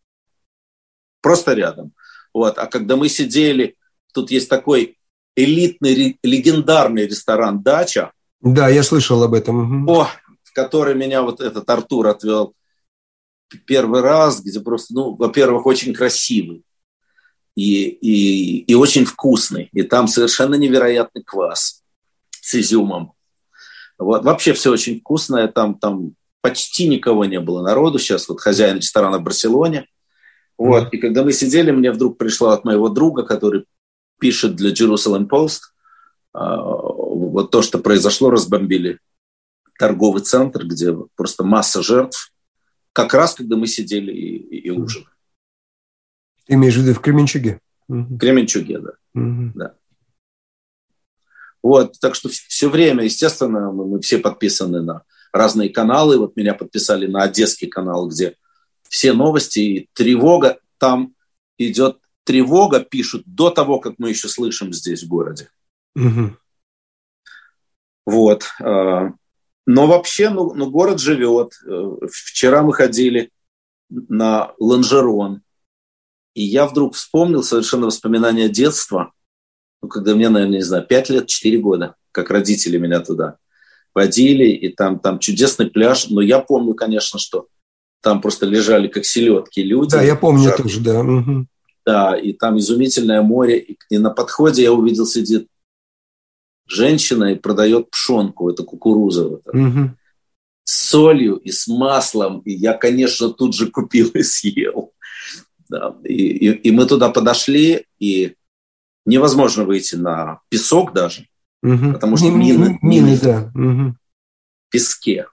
Просто 1.21 1.55
рядом. 1.55 1.93
Вот. 2.33 2.59
А 2.59 2.67
когда 2.67 2.97
мы 2.97 3.09
сидели, 3.09 3.77
тут 4.13 4.31
есть 4.31 4.49
такой 4.49 4.99
элитный, 5.37 6.19
легендарный 6.23 7.07
ресторан 7.07 7.63
«Дача». 7.63 8.13
Да, 8.41 8.69
я 8.69 8.83
слышал 8.83 9.23
об 9.23 9.35
этом. 9.35 9.89
О, 9.89 10.09
который 10.59 10.97
меня 10.97 11.23
вот 11.23 11.41
этот 11.41 11.71
Артур 11.71 12.09
отвел 12.09 12.53
первый 13.65 14.01
раз, 14.01 14.43
где 14.43 14.59
просто, 14.59 14.93
ну, 14.93 15.15
во-первых, 15.15 15.67
очень 15.67 15.95
красивый 15.95 16.65
и, 17.55 17.85
и, 17.85 18.59
и 18.65 18.75
очень 18.75 19.05
вкусный. 19.05 19.69
И 19.73 19.83
там 19.85 20.09
совершенно 20.09 20.57
невероятный 20.57 21.23
квас 21.23 21.85
с 22.41 22.55
изюмом. 22.57 23.13
Вот. 23.99 24.25
Вообще 24.25 24.53
все 24.53 24.73
очень 24.73 24.99
вкусное. 24.99 25.47
Там, 25.47 25.79
там 25.79 26.15
почти 26.41 26.89
никого 26.89 27.25
не 27.25 27.39
было 27.39 27.63
народу. 27.63 28.01
Сейчас 28.01 28.29
вот 28.29 28.41
хозяин 28.41 28.79
ресторана 28.79 29.19
в 29.19 29.23
Барселоне. 29.23 29.87
Вот. 30.59 30.93
И 30.93 30.99
когда 30.99 31.23
мы 31.23 31.33
сидели, 31.33 31.71
мне 31.71 31.93
вдруг 31.93 32.19
пришло 32.19 32.49
от 32.49 32.65
моего 32.65 32.89
друга, 32.89 33.23
который 33.23 33.65
пишет 34.19 34.57
для 34.57 34.71
Jerusalem 34.73 35.29
Post, 35.29 35.61
а, 36.33 36.57
вот 36.61 37.53
то, 37.53 37.63
что 37.63 37.79
произошло, 37.79 38.31
разбомбили 38.31 38.99
торговый 39.79 40.23
центр, 40.23 40.67
где 40.67 40.95
просто 41.15 41.45
масса 41.45 41.83
жертв, 41.83 42.33
как 42.93 43.15
раз 43.15 43.35
когда 43.35 43.57
мы 43.57 43.67
сидели 43.67 44.13
и, 44.13 44.59
и, 44.59 44.71
ужинали. 44.71 45.09
Ты 46.47 46.55
имеешь 46.55 46.75
в 46.75 46.83
виду 46.83 46.95
в 46.95 47.01
Кременчуге? 47.01 47.61
В 47.87 48.19
Кременчуге, 48.19 48.81
да. 48.81 48.91
Угу. 49.15 49.53
да. 49.55 49.75
Вот, 51.63 51.99
так 52.01 52.15
что 52.15 52.29
все 52.29 52.69
время, 52.69 53.05
естественно, 53.05 53.71
мы, 53.73 53.87
мы 53.87 54.01
все 54.01 54.19
подписаны 54.19 54.83
на 54.83 55.03
разные 55.33 55.71
каналы. 55.71 56.19
Вот 56.19 56.37
меня 56.37 56.55
подписали 56.55 57.07
на 57.07 57.23
Одесский 57.23 57.69
канал, 57.69 58.09
где 58.09 58.37
все 58.89 59.13
новости 59.13 59.59
и 59.59 59.91
тревога. 59.93 60.59
Там 60.79 61.15
идет 61.57 61.99
тревога, 62.25 62.81
пишут 62.81 63.23
до 63.27 63.51
того, 63.51 63.81
как 63.81 63.95
мы 63.99 64.11
еще 64.11 64.29
слышим 64.29 64.73
здесь 64.73 65.03
в 65.03 65.09
городе. 65.09 65.51
Угу. 65.95 66.37
Вот. 68.07 68.45
А, 68.61 69.13
но 69.69 69.87
вообще, 69.87 70.31
ну, 70.31 70.55
ну 70.55 70.71
город 70.71 70.99
живет. 70.99 71.53
Э, 71.67 71.97
вчера 72.11 72.63
мы 72.63 72.73
ходили 72.73 73.31
на 73.91 74.53
Ланжерон, 74.59 75.43
и 76.33 76.43
я 76.43 76.67
вдруг 76.67 76.95
вспомнил 76.95 77.43
совершенно 77.43 77.85
воспоминания 77.85 78.49
детства, 78.49 79.13
ну, 79.83 79.89
когда 79.91 80.15
мне, 80.15 80.31
наверное, 80.31 80.57
не 80.57 80.65
знаю, 80.65 80.87
5 80.87 81.11
лет, 81.11 81.27
4 81.27 81.59
года, 81.59 81.97
как 82.13 82.31
родители 82.31 82.79
меня 82.79 83.01
туда 83.01 83.37
водили, 83.95 84.47
и 84.47 84.71
там, 84.71 85.01
там 85.01 85.19
чудесный 85.19 85.67
пляж. 85.71 86.09
Но 86.09 86.23
я 86.23 86.39
помню, 86.39 86.73
конечно, 86.73 87.19
что 87.19 87.49
там 88.01 88.23
просто 88.23 88.47
лежали 88.47 88.89
как 88.89 89.05
селедки 89.05 89.63
люди. 89.63 89.91
Да, 89.91 90.03
я 90.03 90.17
помню 90.17 90.51
тоже, 90.57 90.81
да. 90.81 91.01
Угу. 91.01 91.47
Да, 91.85 92.17
и 92.17 92.33
там 92.33 92.59
изумительное 92.59 93.21
море. 93.21 93.77
И 93.91 93.99
на 93.99 94.09
подходе 94.09 94.63
я 94.63 94.73
увидел, 94.73 95.05
сидит 95.05 95.47
женщина 96.69 97.33
и 97.33 97.39
продает 97.39 97.91
пшенку, 97.91 98.51
это 98.51 98.63
кукуруза. 98.63 99.27
Угу. 99.27 99.97
С 100.65 100.89
солью 100.91 101.37
и 101.37 101.51
с 101.51 101.67
маслом. 101.67 102.41
И 102.41 102.53
я, 102.53 102.75
конечно, 102.75 103.31
тут 103.31 103.55
же 103.55 103.71
купил 103.71 104.09
и 104.11 104.23
съел. 104.23 104.93
Да. 105.69 105.97
И, 106.05 106.15
и, 106.15 106.51
и 106.51 106.71
мы 106.71 106.87
туда 106.87 107.11
подошли, 107.11 107.87
и 107.99 108.37
невозможно 109.05 109.65
выйти 109.65 109.97
на 109.97 110.41
песок 110.51 110.93
даже, 110.93 111.27
угу. 111.63 111.93
потому 111.95 112.17
что 112.17 112.31
мины, 112.31 112.79
мины, 112.83 113.11
мины 113.11 113.19
да. 113.21 113.51
угу. 113.55 113.95
в 113.95 114.71
песке. 114.71 115.27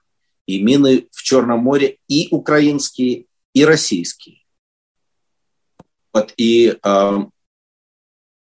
И 0.46 0.62
мины 0.62 1.08
в 1.12 1.24
Черном 1.24 1.60
море 1.60 1.98
и 2.08 2.28
украинские, 2.32 3.26
и 3.54 3.66
российские. 3.66 4.44
Вот, 6.14 6.34
и 6.38 6.78
э, 6.82 7.18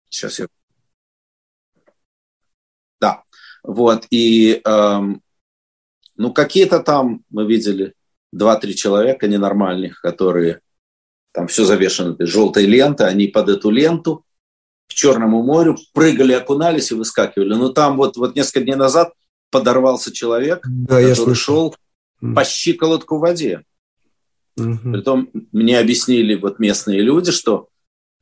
сейчас 0.10 0.39
я... 0.39 0.48
вот, 3.63 4.06
и 4.10 4.62
э, 4.63 5.02
ну 6.15 6.34
какие-то 6.34 6.80
там, 6.80 7.24
мы 7.30 7.45
видели, 7.45 7.93
два-три 8.32 8.76
человека 8.76 9.28
ненормальных, 9.28 10.02
которые 10.02 10.62
там 11.34 11.47
все 11.47 11.65
завешено 11.65 12.13
этой 12.13 12.28
желтой 12.28 12.65
лентой, 12.65 13.08
они 13.08 13.28
под 13.28 13.50
эту 13.50 13.69
ленту 13.69 14.26
к 14.88 14.93
Черному 14.93 15.43
морю 15.43 15.78
прыгали, 15.93 16.34
окунались 16.34 16.91
и 16.91 16.95
выскакивали. 16.95 17.54
Но 17.54 17.69
там 17.69 17.97
вот, 17.97 18.17
вот 18.17 18.36
несколько 18.36 18.62
дней 18.62 18.76
назад 18.76 19.13
подорвался 19.50 20.12
человек, 20.12 20.65
да, 20.67 21.02
который 21.02 21.36
шел 21.36 21.76
по 22.36 22.43
щиколотку 22.43 23.17
в 23.17 23.21
воде. 23.21 23.63
Угу. 24.58 24.91
Притом 24.91 25.30
мне 25.52 25.80
объяснили 25.80 26.36
вот 26.36 26.60
местные 26.60 27.02
люди, 27.02 27.32
что 27.32 27.69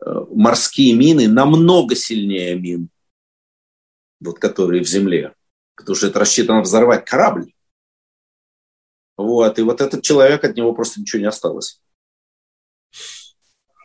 э, 0.03 0.11
морские 0.31 0.93
мины 0.93 1.27
намного 1.27 1.95
сильнее 1.95 2.57
мин, 2.57 2.89
вот, 4.19 4.39
которые 4.39 4.83
в 4.83 4.87
земле, 4.87 5.33
потому 5.75 5.95
что 5.95 6.07
это 6.07 6.19
рассчитано 6.19 6.61
взорвать 6.61 7.05
корабль. 7.05 7.53
Вот, 9.17 9.59
и 9.59 9.61
вот 9.61 9.81
этот 9.81 10.01
человек, 10.01 10.43
от 10.43 10.55
него 10.55 10.73
просто 10.73 11.01
ничего 11.01 11.21
не 11.21 11.27
осталось. 11.27 11.81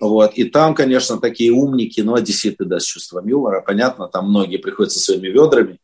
Вот. 0.01 0.35
И 0.35 0.45
там, 0.45 0.75
конечно, 0.75 1.19
такие 1.19 1.51
умники, 1.51 2.01
но 2.01 2.15
одесситы, 2.15 2.65
да, 2.65 2.79
с 2.79 2.85
чувством 2.85 3.27
юмора. 3.27 3.63
Понятно, 3.63 4.09
там 4.09 4.29
многие 4.29 4.59
приходят 4.59 4.93
со 4.93 5.01
своими 5.01 5.29
ведрами, 5.29 5.79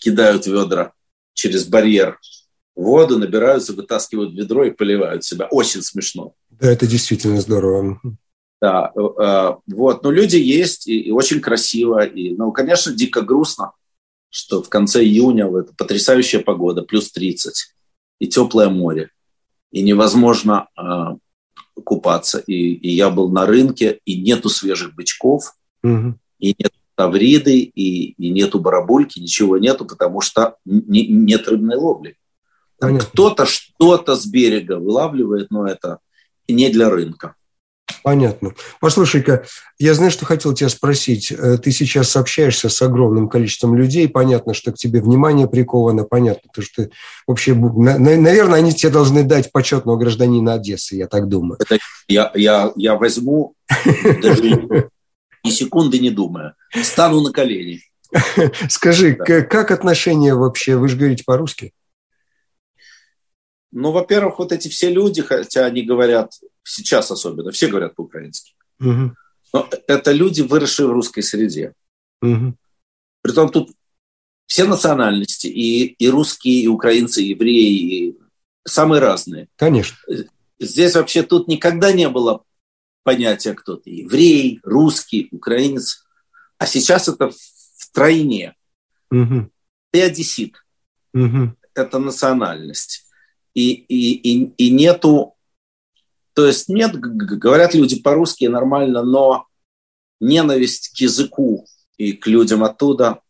кидают 0.00 0.46
ведра 0.46 0.92
через 1.34 1.66
барьер 1.66 2.18
воду, 2.74 3.18
набираются, 3.18 3.72
вытаскивают 3.72 4.32
ведро 4.32 4.64
и 4.64 4.70
поливают 4.70 5.24
себя. 5.24 5.46
Очень 5.50 5.82
смешно. 5.82 6.34
Да, 6.50 6.70
это 6.70 6.86
действительно 6.86 7.40
здорово. 7.40 8.00
Да, 8.62 8.92
э, 8.94 9.54
вот. 9.74 10.04
Но 10.04 10.12
люди 10.12 10.36
есть, 10.36 10.86
и, 10.86 11.00
и 11.00 11.10
очень 11.10 11.40
красиво. 11.40 12.04
И, 12.04 12.32
ну, 12.36 12.52
конечно, 12.52 12.92
дико 12.94 13.20
грустно, 13.20 13.72
что 14.30 14.62
в 14.62 14.68
конце 14.68 15.02
июня 15.02 15.48
это 15.48 15.74
потрясающая 15.76 16.38
погода, 16.38 16.82
плюс 16.82 17.10
30, 17.10 17.74
и 18.20 18.28
теплое 18.28 18.68
море. 18.68 19.10
И 19.72 19.82
невозможно 19.82 20.68
э, 20.78 20.82
купаться. 21.82 22.38
И, 22.38 22.74
и 22.74 22.90
я 22.90 23.10
был 23.10 23.30
на 23.30 23.46
рынке, 23.46 23.98
и 24.04 24.22
нету 24.22 24.48
свежих 24.48 24.94
бычков, 24.94 25.56
угу. 25.82 26.14
и 26.38 26.54
нет 26.56 26.72
тавриды, 26.94 27.58
и, 27.58 28.12
и 28.12 28.30
нету 28.30 28.60
барабульки, 28.60 29.18
ничего 29.18 29.58
нету, 29.58 29.86
потому 29.86 30.20
что 30.20 30.56
не, 30.64 31.08
нет 31.08 31.48
рыбной 31.48 31.76
ловли. 31.78 32.16
кто-то 32.78 33.44
что-то 33.44 34.14
с 34.14 34.24
берега 34.24 34.78
вылавливает, 34.78 35.50
но 35.50 35.66
это 35.66 35.98
не 36.46 36.68
для 36.68 36.88
рынка. 36.88 37.34
Понятно. 38.02 38.54
Послушай-ка, 38.80 39.44
я 39.78 39.94
знаю, 39.94 40.10
что 40.10 40.24
хотел 40.24 40.54
тебя 40.54 40.68
спросить. 40.68 41.30
Э, 41.30 41.58
ты 41.58 41.70
сейчас 41.70 42.16
общаешься 42.16 42.68
с 42.68 42.82
огромным 42.82 43.28
количеством 43.28 43.76
людей. 43.76 44.08
Понятно, 44.08 44.54
что 44.54 44.72
к 44.72 44.76
тебе 44.76 45.00
внимание 45.00 45.46
приковано. 45.48 46.04
Понятно, 46.04 46.50
то, 46.52 46.62
что 46.62 46.88
вообще, 47.26 47.54
наверное, 47.54 48.58
они 48.58 48.72
тебе 48.72 48.90
должны 48.90 49.22
дать 49.22 49.52
почетного 49.52 49.96
гражданина 49.96 50.54
Одессы, 50.54 50.96
я 50.96 51.06
так 51.06 51.28
думаю. 51.28 51.58
Это 51.60 51.78
я, 52.08 52.30
я, 52.34 52.72
я 52.76 52.96
возьму, 52.96 53.54
даже 54.22 54.68
ни 55.44 55.50
секунды 55.50 55.98
не 55.98 56.10
думая, 56.10 56.54
стану 56.82 57.20
на 57.20 57.32
колени. 57.32 57.82
Скажи, 58.68 59.16
да. 59.16 59.42
как 59.42 59.70
отношения 59.70 60.34
вообще? 60.34 60.76
Вы 60.76 60.88
же 60.88 60.96
говорите 60.96 61.24
по-русски? 61.24 61.72
Ну, 63.70 63.90
во-первых, 63.90 64.38
вот 64.38 64.52
эти 64.52 64.68
все 64.68 64.90
люди, 64.90 65.22
хотя 65.22 65.64
они 65.64 65.82
говорят 65.82 66.32
сейчас 66.62 67.10
особенно, 67.10 67.50
все 67.50 67.68
говорят 67.68 67.94
по-украински. 67.94 68.54
Угу. 68.80 69.14
Но 69.54 69.70
это 69.86 70.12
люди, 70.12 70.42
выросшие 70.42 70.88
в 70.88 70.92
русской 70.92 71.22
среде. 71.22 71.74
Угу. 72.22 72.56
Притом 73.22 73.50
тут 73.50 73.72
все 74.46 74.64
национальности, 74.64 75.46
и, 75.46 75.94
и 75.94 76.08
русские, 76.08 76.62
и 76.62 76.66
украинцы, 76.66 77.22
и 77.22 77.28
евреи, 77.28 78.08
и 78.08 78.18
самые 78.64 79.00
разные. 79.00 79.48
Конечно. 79.56 79.96
Здесь 80.58 80.94
вообще 80.94 81.22
тут 81.22 81.48
никогда 81.48 81.92
не 81.92 82.08
было 82.08 82.44
понятия, 83.02 83.54
кто 83.54 83.76
ты 83.76 83.90
еврей, 83.90 84.60
русский, 84.62 85.28
украинец. 85.32 86.04
А 86.58 86.66
сейчас 86.66 87.08
это 87.08 87.30
в 87.30 87.92
тройне. 87.92 88.54
Угу. 89.10 89.50
Ты 89.90 90.02
одессит. 90.02 90.54
Угу. 91.14 91.56
Это 91.74 91.98
национальность. 91.98 93.06
И, 93.54 93.72
и, 93.72 94.14
и, 94.14 94.52
и 94.56 94.70
нету 94.70 95.31
то 96.34 96.46
есть 96.46 96.68
нет, 96.68 96.98
говорят 96.98 97.74
люди 97.74 98.00
по-русски 98.00 98.46
нормально, 98.46 99.02
но 99.02 99.46
ненависть 100.20 100.90
к 100.96 101.00
языку 101.00 101.66
и 101.96 102.12
к 102.12 102.26
людям 102.26 102.64
оттуда 102.64 103.20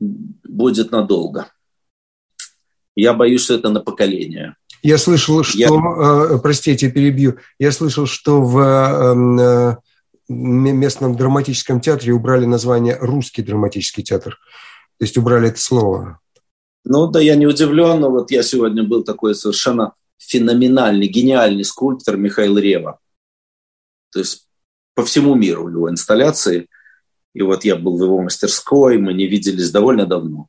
будет 0.00 0.90
надолго. 0.90 1.46
Я 2.96 3.14
боюсь, 3.14 3.42
что 3.42 3.54
это 3.54 3.70
на 3.70 3.80
поколение. 3.80 4.56
Я 4.82 4.98
слышал, 4.98 5.44
что, 5.44 5.58
я... 5.58 5.68
Э, 5.68 6.38
простите, 6.42 6.90
перебью, 6.90 7.38
я 7.58 7.70
слышал, 7.70 8.06
что 8.06 8.42
в 8.42 8.58
эм, 8.58 9.38
э, 9.38 9.76
местном 10.28 11.16
драматическом 11.16 11.80
театре 11.80 12.12
убрали 12.12 12.46
название 12.46 12.98
«Русский 13.00 13.42
драматический 13.42 14.02
театр». 14.02 14.38
То 14.98 15.04
есть 15.04 15.16
убрали 15.16 15.48
это 15.48 15.60
слово. 15.60 16.18
Ну 16.84 17.06
да, 17.06 17.20
я 17.20 17.36
не 17.36 17.46
удивлен, 17.46 18.00
но 18.00 18.10
вот 18.10 18.32
я 18.32 18.42
сегодня 18.42 18.82
был 18.82 19.04
такой 19.04 19.36
совершенно 19.36 19.92
феноменальный, 20.28 21.08
гениальный 21.08 21.64
скульптор 21.64 22.16
Михаил 22.16 22.58
Рева. 22.58 22.98
То 24.10 24.20
есть 24.20 24.48
по 24.94 25.04
всему 25.04 25.34
миру 25.34 25.64
у 25.64 25.68
него 25.68 25.90
инсталляции. 25.90 26.68
И 27.34 27.42
вот 27.42 27.64
я 27.64 27.76
был 27.76 27.96
в 27.96 28.02
его 28.02 28.20
мастерской, 28.20 28.98
мы 28.98 29.14
не 29.14 29.26
виделись 29.26 29.70
довольно 29.70 30.06
давно. 30.06 30.48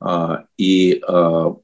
А, 0.00 0.44
и 0.56 1.02
а, 1.06 1.56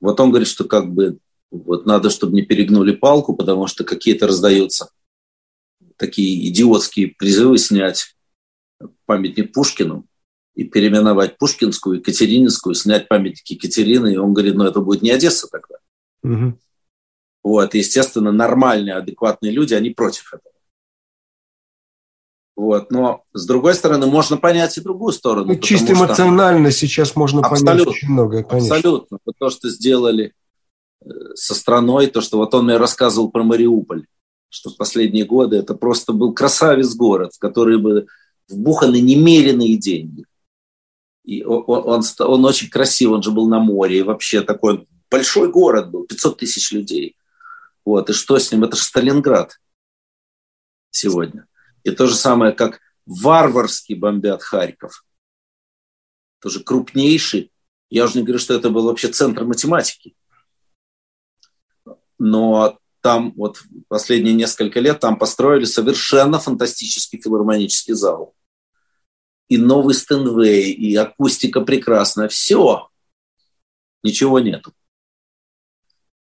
вот 0.00 0.20
он 0.20 0.30
говорит, 0.30 0.48
что 0.48 0.64
как 0.64 0.92
бы 0.92 1.18
вот 1.50 1.86
надо, 1.86 2.10
чтобы 2.10 2.34
не 2.34 2.42
перегнули 2.42 2.92
палку, 2.92 3.34
потому 3.34 3.66
что 3.66 3.84
какие-то 3.84 4.26
раздаются 4.26 4.90
такие 5.96 6.48
идиотские 6.48 7.08
призывы 7.08 7.58
снять 7.58 8.16
памятник 9.06 9.52
Пушкину 9.52 10.06
и 10.54 10.64
переименовать 10.64 11.38
Пушкинскую, 11.38 11.98
Екатерининскую, 11.98 12.74
снять 12.74 13.08
памятник 13.08 13.46
Екатерины. 13.46 14.14
И 14.14 14.16
он 14.16 14.32
говорит, 14.34 14.56
ну 14.56 14.64
это 14.64 14.80
будет 14.80 15.02
не 15.02 15.10
Одесса 15.10 15.48
тогда. 15.50 15.71
Угу. 16.22 16.58
Вот, 17.44 17.74
естественно, 17.74 18.32
нормальные, 18.32 18.94
адекватные 18.94 19.52
люди, 19.52 19.74
они 19.74 19.90
против 19.90 20.32
этого. 20.34 20.52
Вот. 22.54 22.90
Но, 22.90 23.24
с 23.32 23.46
другой 23.46 23.74
стороны, 23.74 24.06
можно 24.06 24.36
понять 24.36 24.76
и 24.76 24.80
другую 24.80 25.12
сторону. 25.12 25.46
Ну, 25.46 25.56
чисто 25.56 25.92
эмоционально 25.92 26.70
что... 26.70 26.80
сейчас 26.80 27.16
можно 27.16 27.40
абсолютно, 27.40 27.66
понять 27.66 27.86
очень 27.86 28.08
много, 28.08 28.42
конечно. 28.44 28.76
Абсолютно. 28.76 29.18
Вот 29.24 29.34
то, 29.38 29.50
что 29.50 29.68
сделали 29.68 30.34
э, 31.04 31.08
со 31.34 31.54
страной, 31.54 32.06
то, 32.06 32.20
что 32.20 32.36
вот 32.36 32.54
он 32.54 32.66
мне 32.66 32.76
рассказывал 32.76 33.30
про 33.30 33.42
Мариуполь, 33.42 34.06
что 34.48 34.70
в 34.70 34.76
последние 34.76 35.24
годы 35.24 35.56
это 35.56 35.74
просто 35.74 36.12
был 36.12 36.34
красавец 36.34 36.94
город, 36.94 37.32
в 37.34 37.38
который 37.38 37.78
бы 37.78 38.06
вбуханы 38.48 39.00
немеренные 39.00 39.76
деньги. 39.76 40.24
И 41.24 41.42
он, 41.44 41.64
он, 41.66 42.02
он 42.18 42.44
очень 42.44 42.68
красив, 42.68 43.10
он 43.10 43.22
же 43.22 43.30
был 43.30 43.48
на 43.48 43.60
море, 43.60 43.98
и 43.98 44.02
вообще 44.02 44.42
такой 44.42 44.86
большой 45.12 45.50
город 45.50 45.90
был, 45.90 46.06
500 46.06 46.38
тысяч 46.38 46.72
людей. 46.72 47.16
Вот, 47.84 48.08
и 48.10 48.12
что 48.14 48.38
с 48.38 48.50
ним? 48.50 48.64
Это 48.64 48.76
же 48.76 48.82
Сталинград 48.82 49.60
сегодня. 50.90 51.46
И 51.84 51.90
то 51.90 52.06
же 52.06 52.14
самое, 52.14 52.52
как 52.52 52.80
варварски 53.06 53.92
бомбят 53.92 54.42
Харьков. 54.42 55.04
Тоже 56.40 56.64
крупнейший. 56.64 57.52
Я 57.90 58.04
уже 58.04 58.18
не 58.18 58.24
говорю, 58.24 58.38
что 58.38 58.54
это 58.54 58.70
был 58.70 58.84
вообще 58.84 59.08
центр 59.08 59.44
математики. 59.44 60.16
Но 62.18 62.78
там 63.00 63.32
вот 63.36 63.62
последние 63.88 64.34
несколько 64.34 64.80
лет 64.80 65.00
там 65.00 65.18
построили 65.18 65.64
совершенно 65.64 66.38
фантастический 66.38 67.20
филармонический 67.20 67.94
зал. 67.94 68.34
И 69.48 69.58
новый 69.58 69.94
Стэнвей, 69.94 70.72
и 70.72 70.94
акустика 70.96 71.60
прекрасная. 71.60 72.28
Все. 72.28 72.88
Ничего 74.02 74.38
нету. 74.38 74.72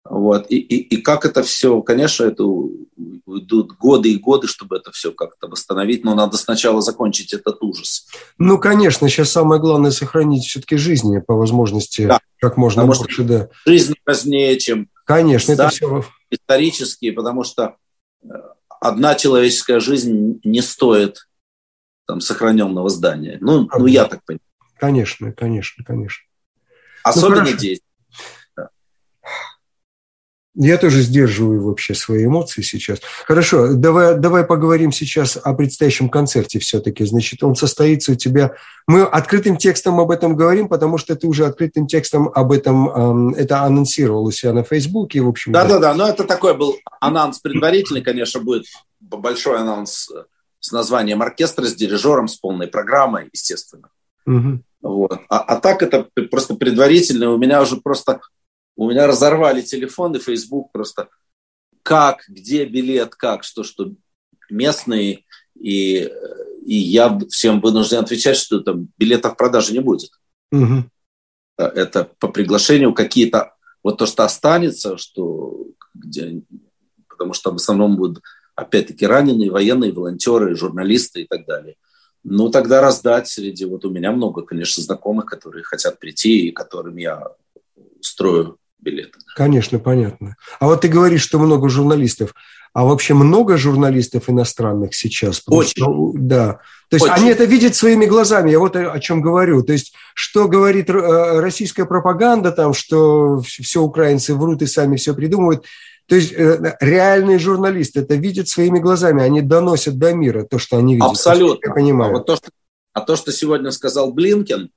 Вот. 0.09 0.47
И, 0.49 0.57
и, 0.57 0.95
и 0.95 1.01
как 1.01 1.23
это 1.23 1.43
все, 1.43 1.81
конечно, 1.83 2.23
это 2.23 2.43
уйдут 2.43 3.73
годы 3.77 4.11
и 4.11 4.17
годы, 4.17 4.47
чтобы 4.47 4.77
это 4.77 4.91
все 4.91 5.11
как-то 5.11 5.47
восстановить, 5.47 6.03
но 6.03 6.15
надо 6.15 6.35
сначала 6.37 6.81
закончить 6.81 7.31
этот 7.31 7.61
ужас. 7.61 8.07
Ну, 8.39 8.57
конечно, 8.57 9.07
сейчас 9.07 9.31
самое 9.31 9.61
главное 9.61 9.91
сохранить 9.91 10.45
все-таки 10.45 10.77
жизни 10.77 11.19
по 11.19 11.35
возможности 11.35 12.07
да. 12.07 12.19
как 12.39 12.57
можно 12.57 12.81
потому 12.81 13.03
больше. 13.03 13.23
Да. 13.23 13.49
Жизнь 13.67 13.93
важнее, 14.03 14.57
чем 14.57 14.89
конечно, 15.05 15.51
это 15.51 15.69
все... 15.69 16.03
исторические, 16.31 17.13
потому 17.13 17.43
что 17.43 17.75
э, 18.23 18.27
одна 18.81 19.13
человеческая 19.13 19.79
жизнь 19.79 20.41
не 20.43 20.61
стоит 20.61 21.29
там, 22.07 22.19
сохраненного 22.19 22.89
здания. 22.89 23.37
Ну, 23.41 23.69
ну 23.77 23.85
я 23.85 24.05
так 24.05 24.25
понимаю. 24.25 24.41
Конечно, 24.79 25.31
конечно, 25.33 25.83
конечно. 25.83 26.23
Особенно 27.03 27.41
ну, 27.41 27.57
здесь. 27.57 27.81
Я 30.61 30.77
тоже 30.77 31.01
сдерживаю 31.03 31.63
вообще 31.63 31.95
свои 31.95 32.25
эмоции 32.25 32.61
сейчас. 32.61 32.99
Хорошо, 33.25 33.75
давай, 33.75 34.17
давай 34.17 34.43
поговорим 34.43 34.91
сейчас 34.91 35.37
о 35.41 35.53
предстоящем 35.53 36.09
концерте 36.09 36.59
все-таки. 36.59 37.05
Значит, 37.05 37.41
он 37.43 37.55
состоится 37.55 38.11
у 38.11 38.15
тебя... 38.15 38.55
Мы 38.85 39.03
открытым 39.03 39.55
текстом 39.55 40.01
об 40.01 40.11
этом 40.11 40.35
говорим, 40.35 40.67
потому 40.67 40.97
что 40.97 41.15
ты 41.15 41.27
уже 41.27 41.45
открытым 41.45 41.87
текстом 41.87 42.29
об 42.35 42.51
этом... 42.51 42.89
Эм, 42.89 43.29
это 43.35 43.61
анонсировал 43.61 44.25
у 44.25 44.31
себя 44.31 44.51
на 44.51 44.63
Фейсбуке, 44.63 45.21
в 45.21 45.29
общем. 45.29 45.53
Да-да-да, 45.53 45.93
но 45.93 46.09
это 46.09 46.25
такой 46.25 46.57
был 46.57 46.75
анонс 46.99 47.39
предварительный, 47.39 48.01
конечно, 48.01 48.41
будет 48.41 48.65
большой 48.99 49.59
анонс 49.59 50.11
с 50.59 50.71
названием 50.73 51.21
оркестра, 51.21 51.63
с 51.67 51.73
дирижером, 51.73 52.27
с 52.27 52.35
полной 52.35 52.67
программой, 52.67 53.29
естественно. 53.31 53.91
Угу. 54.25 54.61
Вот. 54.81 55.21
А, 55.29 55.39
а 55.39 55.55
так 55.61 55.81
это 55.83 56.05
просто 56.29 56.55
предварительно. 56.55 57.31
У 57.31 57.37
меня 57.37 57.61
уже 57.61 57.77
просто 57.77 58.19
у 58.79 58.89
меня 58.89 59.07
разорвали 59.07 59.61
телефон 59.61 60.15
и 60.15 60.19
Facebook 60.19 60.71
просто. 60.71 61.09
Как, 61.83 62.23
где 62.29 62.63
билет, 62.63 63.13
как, 63.13 63.43
что, 63.43 63.63
что 63.63 63.91
местные. 64.49 65.25
И, 65.59 66.09
и 66.65 66.75
я 66.75 67.19
всем 67.29 67.59
вынужден 67.59 67.97
отвечать, 67.97 68.37
что 68.37 68.61
там 68.61 68.87
билетов 68.97 69.33
в 69.33 69.35
продаже 69.35 69.73
не 69.73 69.79
будет. 69.79 70.11
Угу. 70.53 70.85
Это 71.57 72.09
по 72.19 72.29
приглашению 72.29 72.93
какие-то, 72.93 73.53
вот 73.83 73.97
то, 73.97 74.05
что 74.05 74.23
останется, 74.23 74.95
что 74.95 75.67
где, 75.93 76.41
потому 77.09 77.33
что 77.33 77.51
в 77.51 77.55
основном 77.55 77.97
будут 77.97 78.23
опять-таки 78.55 79.05
раненые, 79.05 79.51
военные, 79.51 79.91
волонтеры, 79.91 80.55
журналисты 80.55 81.23
и 81.23 81.27
так 81.27 81.45
далее. 81.45 81.75
Ну, 82.23 82.49
тогда 82.49 82.79
раздать 82.79 83.27
среди... 83.27 83.65
Вот 83.65 83.83
у 83.83 83.89
меня 83.89 84.13
много, 84.13 84.43
конечно, 84.43 84.81
знакомых, 84.81 85.25
которые 85.25 85.65
хотят 85.65 85.99
прийти 85.99 86.47
и 86.47 86.51
которым 86.51 86.95
я 86.95 87.27
устрою 87.99 88.57
билеты. 88.79 89.19
Конечно, 89.35 89.79
понятно. 89.79 90.35
А 90.59 90.67
вот 90.67 90.81
ты 90.81 90.87
говоришь, 90.87 91.21
что 91.21 91.39
много 91.39 91.69
журналистов. 91.69 92.33
А 92.73 92.85
вообще 92.85 93.13
много 93.13 93.57
журналистов 93.57 94.29
иностранных 94.29 94.93
сейчас? 94.93 95.41
Очень. 95.47 95.83
Что, 95.83 96.11
да. 96.15 96.59
То 96.89 96.95
есть 96.95 97.05
Очень. 97.05 97.15
они 97.15 97.29
это 97.31 97.45
видят 97.45 97.75
своими 97.75 98.05
глазами. 98.05 98.51
Я 98.51 98.59
вот 98.59 98.75
о 98.75 98.99
чем 98.99 99.21
говорю. 99.21 99.63
То 99.63 99.73
есть 99.73 99.93
что 100.13 100.47
говорит 100.47 100.89
э, 100.89 101.39
российская 101.39 101.85
пропаганда, 101.85 102.51
там, 102.51 102.73
что 102.73 103.41
все 103.41 103.81
украинцы 103.81 104.35
врут 104.35 104.61
и 104.61 104.67
сами 104.67 104.97
все 104.97 105.13
придумывают. 105.13 105.65
То 106.07 106.15
есть 106.15 106.31
э, 106.31 106.75
реальные 106.79 107.37
журналисты 107.37 108.01
это 108.01 108.15
видят 108.15 108.47
своими 108.47 108.79
глазами. 108.79 109.23
Они 109.23 109.41
доносят 109.41 109.97
до 109.97 110.13
мира 110.13 110.43
то, 110.43 110.57
что 110.57 110.77
они 110.77 110.95
видят. 110.95 111.09
Абсолютно. 111.09 111.67
Я 111.67 111.73
понимаю. 111.73 112.11
А, 112.11 112.17
вот 112.17 112.25
то, 112.25 112.35
что, 112.35 112.49
а 112.93 113.01
то, 113.01 113.15
что 113.15 113.31
сегодня 113.31 113.69
сказал 113.71 114.11
Блинкен, 114.11 114.71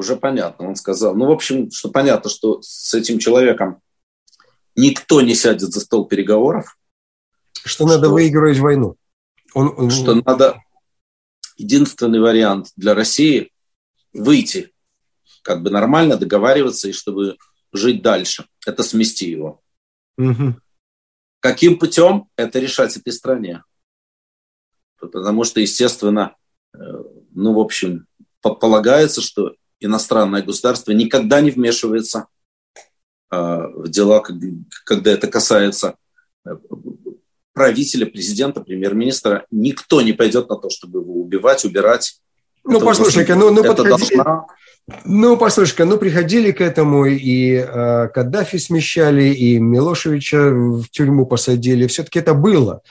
уже 0.00 0.16
понятно. 0.16 0.68
Он 0.68 0.76
сказал, 0.76 1.14
ну, 1.14 1.26
в 1.26 1.30
общем, 1.30 1.70
что 1.70 1.90
понятно, 1.90 2.28
что 2.28 2.60
с 2.62 2.92
этим 2.94 3.18
человеком 3.18 3.80
никто 4.74 5.20
не 5.20 5.34
сядет 5.34 5.72
за 5.72 5.80
стол 5.80 6.06
переговоров. 6.06 6.76
Что, 7.52 7.68
что 7.68 7.86
надо 7.86 8.08
выигрывать 8.08 8.58
войну. 8.58 8.96
Он, 9.54 9.72
он... 9.76 9.90
Что 9.90 10.14
надо... 10.14 10.60
Единственный 11.56 12.20
вариант 12.20 12.72
для 12.76 12.94
России– 12.94 13.52
выйти, 14.14 14.72
как 15.42 15.62
бы 15.62 15.68
нормально 15.68 16.16
договариваться, 16.16 16.88
и 16.88 16.92
чтобы 16.92 17.36
жить 17.72 18.02
дальше. 18.02 18.46
Это 18.66 18.82
смести 18.82 19.28
его. 19.28 19.60
Угу. 20.16 20.56
Каким 21.40 21.78
путем 21.78 22.28
это 22.36 22.58
решать 22.58 22.96
этой 22.96 23.12
стране? 23.12 23.62
Потому 24.98 25.44
что, 25.44 25.60
естественно, 25.60 26.34
э, 26.72 26.78
ну, 27.32 27.54
в 27.54 27.60
общем, 27.60 28.06
полагается, 28.40 29.20
что 29.20 29.54
иностранное 29.80 30.42
государство 30.42 30.92
никогда 30.92 31.40
не 31.40 31.50
вмешивается 31.50 32.26
э, 33.30 33.36
в 33.36 33.88
дела, 33.88 34.22
когда 34.84 35.10
это 35.10 35.26
касается 35.26 35.96
э, 36.46 36.50
правителя, 37.52 38.06
президента, 38.06 38.60
премьер-министра. 38.60 39.46
Никто 39.50 40.00
не 40.00 40.12
пойдет 40.12 40.48
на 40.48 40.56
то, 40.56 40.70
чтобы 40.70 41.00
его 41.00 41.14
убивать, 41.14 41.64
убирать. 41.64 42.20
Ну, 42.64 42.80
послушай-ка, 42.80 43.34
ну, 43.34 43.50
ну, 43.50 43.64
подходили, 43.64 44.16
должна... 44.16 44.46
ну, 45.04 45.36
послушай-ка, 45.36 45.84
ну, 45.84 45.96
приходили 45.96 46.52
к 46.52 46.60
этому, 46.60 47.06
и 47.06 47.54
э, 47.54 48.08
Каддафи 48.08 48.58
смещали, 48.58 49.24
и 49.24 49.58
Милошевича 49.58 50.50
в 50.50 50.84
тюрьму 50.90 51.26
посадили. 51.26 51.86
Все-таки 51.86 52.18
это 52.18 52.34
было. 52.34 52.82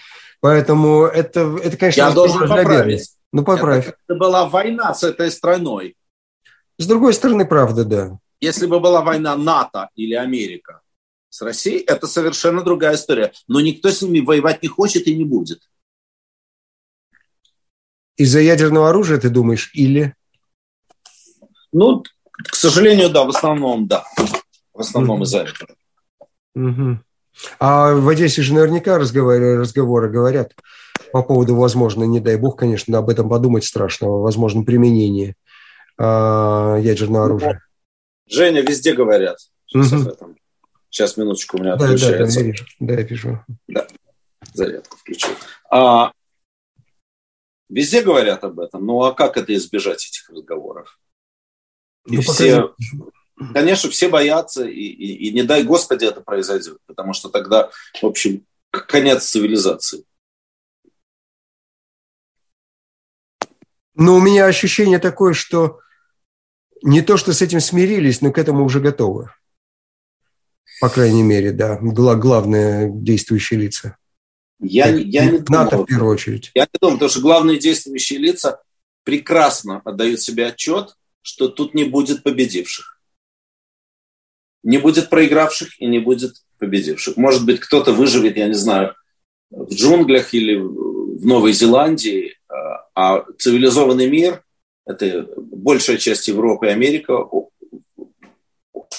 Поэтому 0.42 1.06
это, 1.06 1.58
это 1.64 1.78
конечно, 1.78 2.02
Я 2.02 2.12
должен 2.12 2.48
поправить. 2.48 3.10
Ну, 3.32 3.44
поправь. 3.44 3.94
Это 4.08 4.18
была 4.18 4.48
война 4.48 4.94
с 4.94 5.04
этой 5.04 5.30
страной. 5.32 5.96
С 6.80 6.88
другой 6.88 7.14
стороны, 7.14 7.46
правда, 7.46 7.84
да. 7.84 8.20
Если 8.40 8.66
бы 8.66 8.80
была 8.80 9.02
война 9.02 9.36
НАТО 9.36 9.90
или 9.96 10.14
Америка 10.14 10.82
с 11.30 11.42
Россией, 11.42 11.84
это 11.86 12.08
совершенно 12.08 12.64
другая 12.64 12.96
история. 12.96 13.34
Но 13.50 13.60
никто 13.60 13.92
с 13.92 14.02
ними 14.02 14.22
воевать 14.22 14.64
не 14.64 14.70
хочет 14.70 15.06
и 15.06 15.16
не 15.16 15.26
будет. 15.26 15.60
Из-за 18.16 18.40
ядерного 18.40 18.90
оружия, 18.90 19.20
ты 19.20 19.30
думаешь, 19.30 19.72
или? 19.74 20.16
Ну, 21.74 22.04
К 22.32 22.56
сожалению, 22.56 23.10
да, 23.10 23.26
в 23.26 23.30
основном, 23.30 23.86
да. 23.86 24.06
В 24.74 24.80
основном 24.80 25.20
mm-hmm. 25.20 25.26
из-за 25.26 25.40
этого. 25.40 25.76
Mm-hmm. 26.58 26.98
А 27.60 27.94
в 27.94 28.08
Одессе 28.08 28.42
же 28.42 28.54
наверняка 28.54 28.98
разговоры, 28.98 29.60
разговоры 29.60 30.10
говорят 30.10 30.56
по 31.12 31.24
поводу, 31.24 31.56
возможно, 31.56 32.06
не 32.06 32.22
дай 32.22 32.38
бог, 32.38 32.58
конечно, 32.58 32.98
об 32.98 33.10
этом 33.10 33.28
подумать 33.28 33.66
страшного, 33.66 34.22
возможно, 34.22 34.64
применения 34.64 35.36
ядерного 36.00 37.26
оружия. 37.26 37.62
Женя, 38.28 38.62
везде 38.62 38.94
говорят. 38.94 39.38
Сейчас, 39.66 39.92
угу. 39.92 40.36
Сейчас 40.90 41.18
минуточку, 41.18 41.58
у 41.58 41.60
меня 41.62 41.76
да, 41.76 41.86
отключается. 41.86 42.40
Да, 42.40 42.46
да, 42.46 42.46
я 42.46 42.52
вижу. 42.52 42.66
Да, 42.80 42.94
я 42.94 43.02
вижу. 43.04 43.46
Да, 43.68 43.88
зарядку 44.54 44.98
включил. 44.98 45.30
А, 45.70 46.12
везде 47.70 48.02
говорят 48.02 48.44
об 48.44 48.60
этом. 48.60 48.86
Ну, 48.86 49.04
а 49.04 49.14
как 49.14 49.38
это 49.38 49.54
избежать 49.56 50.06
этих 50.06 50.30
разговоров? 50.30 51.00
И 52.08 52.16
ну, 52.16 52.22
все, 52.22 52.76
конечно, 53.54 53.90
все 53.90 54.10
боятся, 54.10 54.66
и, 54.66 54.72
и, 54.72 55.28
и 55.28 55.34
не 55.34 55.44
дай 55.44 55.64
Господи 55.64 56.06
это 56.06 56.22
произойдет, 56.22 56.80
потому 56.88 57.14
что 57.14 57.30
тогда, 57.30 57.70
в 58.02 58.06
общем, 58.06 58.46
конец 58.72 59.26
цивилизации. 59.26 60.06
Но 63.96 64.16
у 64.16 64.22
меня 64.22 64.46
ощущение 64.46 64.98
такое, 64.98 65.34
что 65.34 65.82
не 66.82 67.02
то, 67.02 67.18
что 67.18 67.34
с 67.34 67.42
этим 67.42 67.60
смирились, 67.60 68.22
но 68.22 68.32
к 68.32 68.38
этому 68.38 68.64
уже 68.64 68.80
готовы. 68.80 69.30
По 70.82 70.90
крайней 70.90 71.24
мере, 71.24 71.52
да. 71.52 71.78
Главные 71.82 72.90
действующие 72.92 73.60
лица. 73.60 73.98
Я, 74.62 74.88
я 74.88 75.26
не 75.26 75.40
НАТО 75.40 75.72
думаю, 75.72 75.84
в 75.84 75.86
первую 75.86 76.14
очередь. 76.14 76.52
Я 76.54 76.64
не 76.64 76.80
думаю, 76.80 76.98
потому 76.98 77.10
что 77.10 77.22
главные 77.22 77.60
действующие 77.60 78.20
лица 78.20 78.62
прекрасно 79.04 79.82
отдают 79.86 80.22
себе 80.22 80.48
отчет, 80.48 80.96
что 81.22 81.48
тут 81.48 81.74
не 81.74 81.86
будет 81.86 82.24
победивших. 82.24 83.00
Не 84.64 84.78
будет 84.78 85.10
проигравших 85.10 85.80
и 85.82 85.88
не 85.88 86.00
будет 86.00 86.36
победивших. 86.58 87.16
Может 87.16 87.46
быть, 87.46 87.62
кто-то 87.62 87.94
выживет, 87.94 88.36
я 88.36 88.48
не 88.48 88.54
знаю, 88.54 88.96
в 89.50 89.74
джунглях 89.74 90.34
или 90.34 90.56
в 90.56 91.26
Новой 91.26 91.54
Зеландии, 91.54 92.38
а, 92.50 92.86
а 92.96 93.26
цивилизованный 93.38 94.10
мир, 94.10 94.44
это 94.90 95.28
большая 95.38 95.98
часть 95.98 96.28
Европы 96.28 96.68
и 96.68 96.72
Америка, 96.72 97.14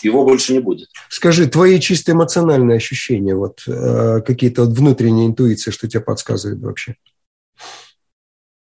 его 0.02 0.24
больше 0.24 0.52
не 0.52 0.60
будет. 0.60 0.88
Скажи, 1.08 1.48
твои 1.48 1.80
чисто 1.80 2.12
эмоциональные 2.12 2.76
ощущения, 2.76 3.34
вот 3.34 3.62
э, 3.66 4.20
какие-то 4.24 4.64
вот 4.64 4.78
внутренние 4.78 5.26
интуиции, 5.26 5.70
что 5.70 5.88
тебе 5.88 6.00
подсказывает 6.00 6.60
вообще? 6.60 6.94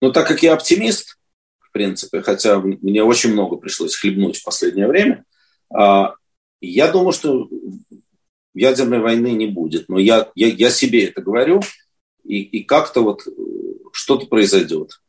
Ну, 0.01 0.11
так 0.11 0.27
как 0.27 0.41
я 0.41 0.53
оптимист, 0.53 1.17
в 1.59 1.71
принципе, 1.71 2.21
хотя 2.21 2.59
мне 2.59 3.03
очень 3.03 3.33
много 3.33 3.57
пришлось 3.57 3.95
хлебнуть 3.95 4.37
в 4.37 4.43
последнее 4.43 4.87
время, 4.87 5.25
э, 5.77 6.03
я 6.61 6.91
думаю, 6.91 7.11
что 7.11 7.49
ядерной 8.55 8.99
войны 8.99 9.33
не 9.33 9.47
будет. 9.47 9.89
Но 9.89 9.99
я, 9.99 10.31
я, 10.33 10.47
я 10.47 10.69
себе 10.71 11.05
это 11.05 11.21
говорю, 11.21 11.61
и, 12.23 12.41
и 12.41 12.63
как-то 12.63 13.01
вот 13.01 13.27
что-то 13.91 14.25
произойдет. 14.27 15.01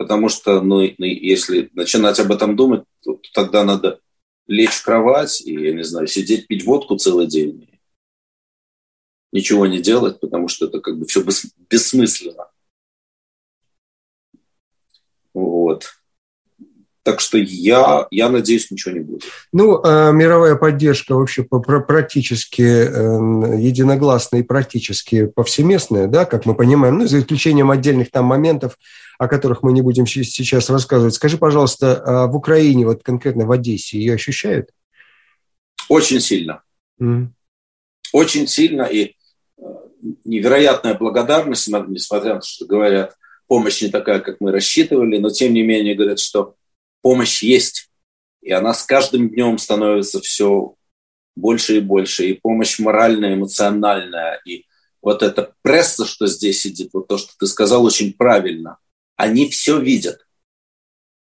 Потому 0.00 0.30
что, 0.30 0.62
ну, 0.62 0.80
если 0.80 1.68
начинать 1.74 2.18
об 2.20 2.32
этом 2.32 2.56
думать, 2.56 2.84
то, 3.04 3.16
то 3.16 3.28
тогда 3.34 3.64
надо 3.64 4.00
лечь 4.46 4.70
в 4.70 4.82
кровать 4.82 5.42
и, 5.42 5.52
я 5.52 5.74
не 5.74 5.84
знаю, 5.84 6.06
сидеть, 6.06 6.46
пить 6.46 6.64
водку 6.64 6.96
целый 6.96 7.26
день. 7.26 7.68
Ничего 9.30 9.66
не 9.66 9.78
делать, 9.78 10.18
потому 10.18 10.48
что 10.48 10.68
это 10.68 10.80
как 10.80 10.98
бы 10.98 11.04
все 11.04 11.22
бессмысленно. 11.68 12.46
Вот. 15.34 15.92
Так 17.02 17.20
что 17.20 17.36
я, 17.36 18.06
я 18.10 18.30
надеюсь, 18.30 18.70
ничего 18.70 18.94
не 18.94 19.00
будет. 19.00 19.24
Ну, 19.52 19.82
а 19.84 20.12
мировая 20.12 20.56
поддержка 20.56 21.14
вообще 21.14 21.44
практически 21.44 22.62
э, 22.62 23.60
единогласная 23.60 24.40
и 24.40 24.44
практически 24.44 25.26
повсеместная, 25.26 26.06
да, 26.06 26.24
как 26.24 26.46
мы 26.46 26.54
понимаем, 26.54 26.96
ну, 26.96 27.06
за 27.06 27.18
исключением 27.20 27.70
отдельных 27.70 28.10
там 28.10 28.24
моментов, 28.24 28.78
о 29.20 29.28
которых 29.28 29.62
мы 29.62 29.72
не 29.74 29.82
будем 29.82 30.06
сейчас 30.06 30.70
рассказывать. 30.70 31.12
Скажи, 31.12 31.36
пожалуйста, 31.36 32.02
а 32.06 32.26
в 32.26 32.34
Украине, 32.34 32.86
вот 32.86 33.02
конкретно 33.02 33.44
в 33.44 33.52
Одессе, 33.52 33.98
ее 33.98 34.14
ощущают? 34.14 34.70
Очень 35.90 36.20
сильно. 36.20 36.62
Mm. 36.98 37.26
Очень 38.14 38.46
сильно 38.46 38.84
и 38.84 39.14
э, 39.58 39.62
невероятная 40.24 40.94
благодарность, 40.94 41.68
несмотря 41.68 42.32
на 42.32 42.40
то, 42.40 42.46
что 42.46 42.64
говорят, 42.64 43.18
помощь 43.46 43.82
не 43.82 43.88
такая, 43.88 44.20
как 44.20 44.40
мы 44.40 44.52
рассчитывали, 44.52 45.18
но 45.18 45.28
тем 45.28 45.52
не 45.52 45.64
менее 45.64 45.94
говорят, 45.94 46.18
что 46.18 46.54
помощь 47.02 47.42
есть, 47.42 47.90
и 48.40 48.50
она 48.52 48.72
с 48.72 48.84
каждым 48.84 49.28
днем 49.28 49.58
становится 49.58 50.22
все 50.22 50.76
больше 51.36 51.76
и 51.76 51.80
больше, 51.80 52.24
и 52.24 52.40
помощь 52.40 52.78
моральная, 52.78 53.34
эмоциональная, 53.34 54.40
и 54.46 54.64
вот 55.02 55.22
эта 55.22 55.52
пресса, 55.60 56.06
что 56.06 56.26
здесь 56.26 56.62
сидит, 56.62 56.88
вот 56.94 57.06
то, 57.06 57.18
что 57.18 57.32
ты 57.38 57.46
сказал, 57.46 57.84
очень 57.84 58.14
правильно. 58.14 58.78
Они 59.20 59.50
все 59.50 59.78
видят. 59.78 60.26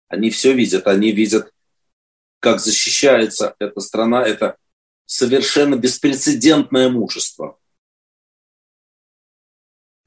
Они 0.07 0.31
все 0.31 0.53
видят. 0.53 0.87
Они 0.87 1.11
видят, 1.11 1.53
как 2.39 2.59
защищается 2.59 3.55
эта 3.59 3.79
страна. 3.81 4.25
Это 4.25 4.57
совершенно 5.05 5.75
беспрецедентное 5.75 6.89
мужество. 6.89 7.59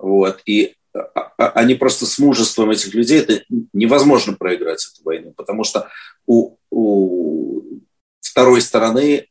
Вот. 0.00 0.42
И 0.46 0.74
а, 0.92 1.32
а, 1.38 1.50
они 1.50 1.76
просто 1.76 2.06
с 2.06 2.18
мужеством 2.18 2.72
этих 2.72 2.92
людей, 2.92 3.20
это 3.20 3.44
невозможно 3.72 4.34
проиграть 4.34 4.84
эту 4.84 5.04
войну, 5.04 5.32
потому 5.36 5.62
что 5.62 5.88
у, 6.26 6.56
у 6.70 7.82
второй 8.18 8.62
стороны 8.62 9.28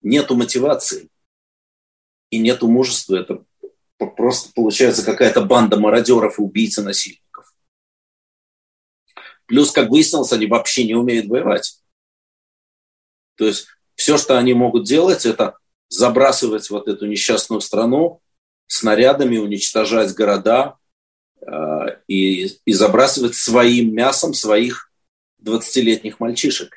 нету 0.00 0.34
мотивации 0.34 1.10
и 2.30 2.38
нету 2.38 2.68
мужества. 2.68 3.16
Это 3.16 3.44
просто 4.16 4.50
получается 4.54 5.04
какая-то 5.04 5.44
банда 5.44 5.78
мародеров 5.78 6.38
и 6.38 6.42
убийц 6.42 6.78
и 6.78 6.80
насильников. 6.82 7.27
Плюс, 9.48 9.72
как 9.72 9.90
выяснилось, 9.90 10.32
они 10.32 10.46
вообще 10.46 10.84
не 10.84 10.94
умеют 10.94 11.26
воевать. 11.26 11.80
То 13.36 13.46
есть 13.46 13.66
все, 13.96 14.16
что 14.16 14.38
они 14.38 14.54
могут 14.54 14.84
делать, 14.84 15.26
это 15.26 15.58
забрасывать 15.88 16.70
вот 16.70 16.86
эту 16.86 17.06
несчастную 17.06 17.60
страну 17.60 18.20
снарядами, 18.68 19.38
уничтожать 19.38 20.14
города, 20.14 20.78
Э, 21.48 21.98
и, 22.08 22.46
и 22.64 22.72
забрасывать 22.72 23.34
своим 23.34 23.94
мясом 23.94 24.34
своих 24.34 24.90
20-летних 25.42 26.20
мальчишек, 26.20 26.74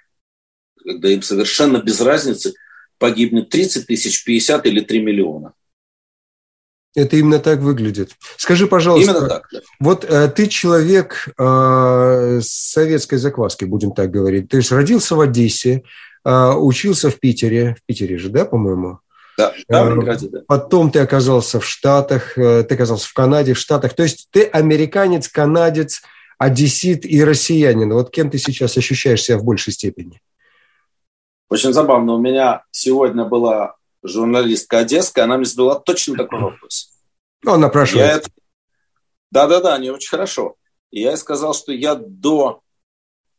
когда 0.83 1.09
им 1.09 1.21
совершенно 1.21 1.81
без 1.81 1.99
разницы 1.99 2.53
погибнет 2.97 3.49
30 3.49 3.87
тысяч, 3.87 4.23
50 4.23 4.65
или 4.67 4.81
3 4.81 5.01
миллиона. 5.01 5.53
Это 6.93 7.15
именно 7.15 7.39
так 7.39 7.59
выглядит. 7.59 8.11
Скажи, 8.35 8.67
пожалуйста, 8.67 9.11
именно 9.11 9.27
так, 9.27 9.47
да. 9.51 9.59
вот 9.79 10.03
э, 10.03 10.27
ты 10.27 10.47
человек 10.47 11.29
э, 11.37 12.39
советской 12.43 13.17
закваской, 13.17 13.67
будем 13.67 13.91
так 13.93 14.11
говорить. 14.11 14.49
То 14.49 14.57
есть 14.57 14.71
родился 14.73 15.15
в 15.15 15.21
Одессе, 15.21 15.83
э, 16.25 16.51
учился 16.53 17.09
в 17.09 17.17
Питере, 17.19 17.77
в 17.79 17.85
Питере 17.85 18.17
же, 18.17 18.29
да, 18.29 18.43
по-моему? 18.43 18.99
Да, 19.37 19.53
да, 19.69 19.85
в 19.85 19.89
Ленинграде, 19.89 20.27
да. 20.27 20.41
Потом 20.47 20.91
ты 20.91 20.99
оказался 20.99 21.61
в 21.61 21.65
Штатах, 21.65 22.37
э, 22.37 22.63
ты 22.63 22.75
оказался 22.75 23.07
в 23.07 23.13
Канаде, 23.13 23.53
в 23.53 23.57
Штатах. 23.57 23.93
То 23.93 24.03
есть 24.03 24.27
ты 24.31 24.43
американец, 24.43 25.29
канадец, 25.29 26.01
одессит 26.37 27.05
и 27.05 27.23
россиянин. 27.23 27.93
Вот 27.93 28.11
кем 28.11 28.29
ты 28.29 28.37
сейчас 28.37 28.75
ощущаешь 28.75 29.21
себя 29.21 29.37
в 29.37 29.45
большей 29.45 29.71
степени? 29.71 30.21
Очень 31.49 31.71
забавно. 31.71 32.13
У 32.13 32.19
меня 32.19 32.63
сегодня 32.71 33.23
была 33.23 33.75
журналистка 34.03 34.79
одесская, 34.79 35.25
она 35.25 35.37
мне 35.37 35.45
задала 35.45 35.79
точно 35.79 36.15
такой 36.15 36.39
вопрос. 36.39 36.91
Ну, 37.43 37.53
она 37.53 37.69
спрашивает. 37.69 38.27
Да-да-да, 39.31 39.75
они 39.75 39.89
очень 39.89 40.09
хорошо. 40.09 40.55
И 40.91 41.01
я 41.01 41.15
сказал, 41.17 41.53
что 41.53 41.71
я 41.71 41.95
до 41.95 42.61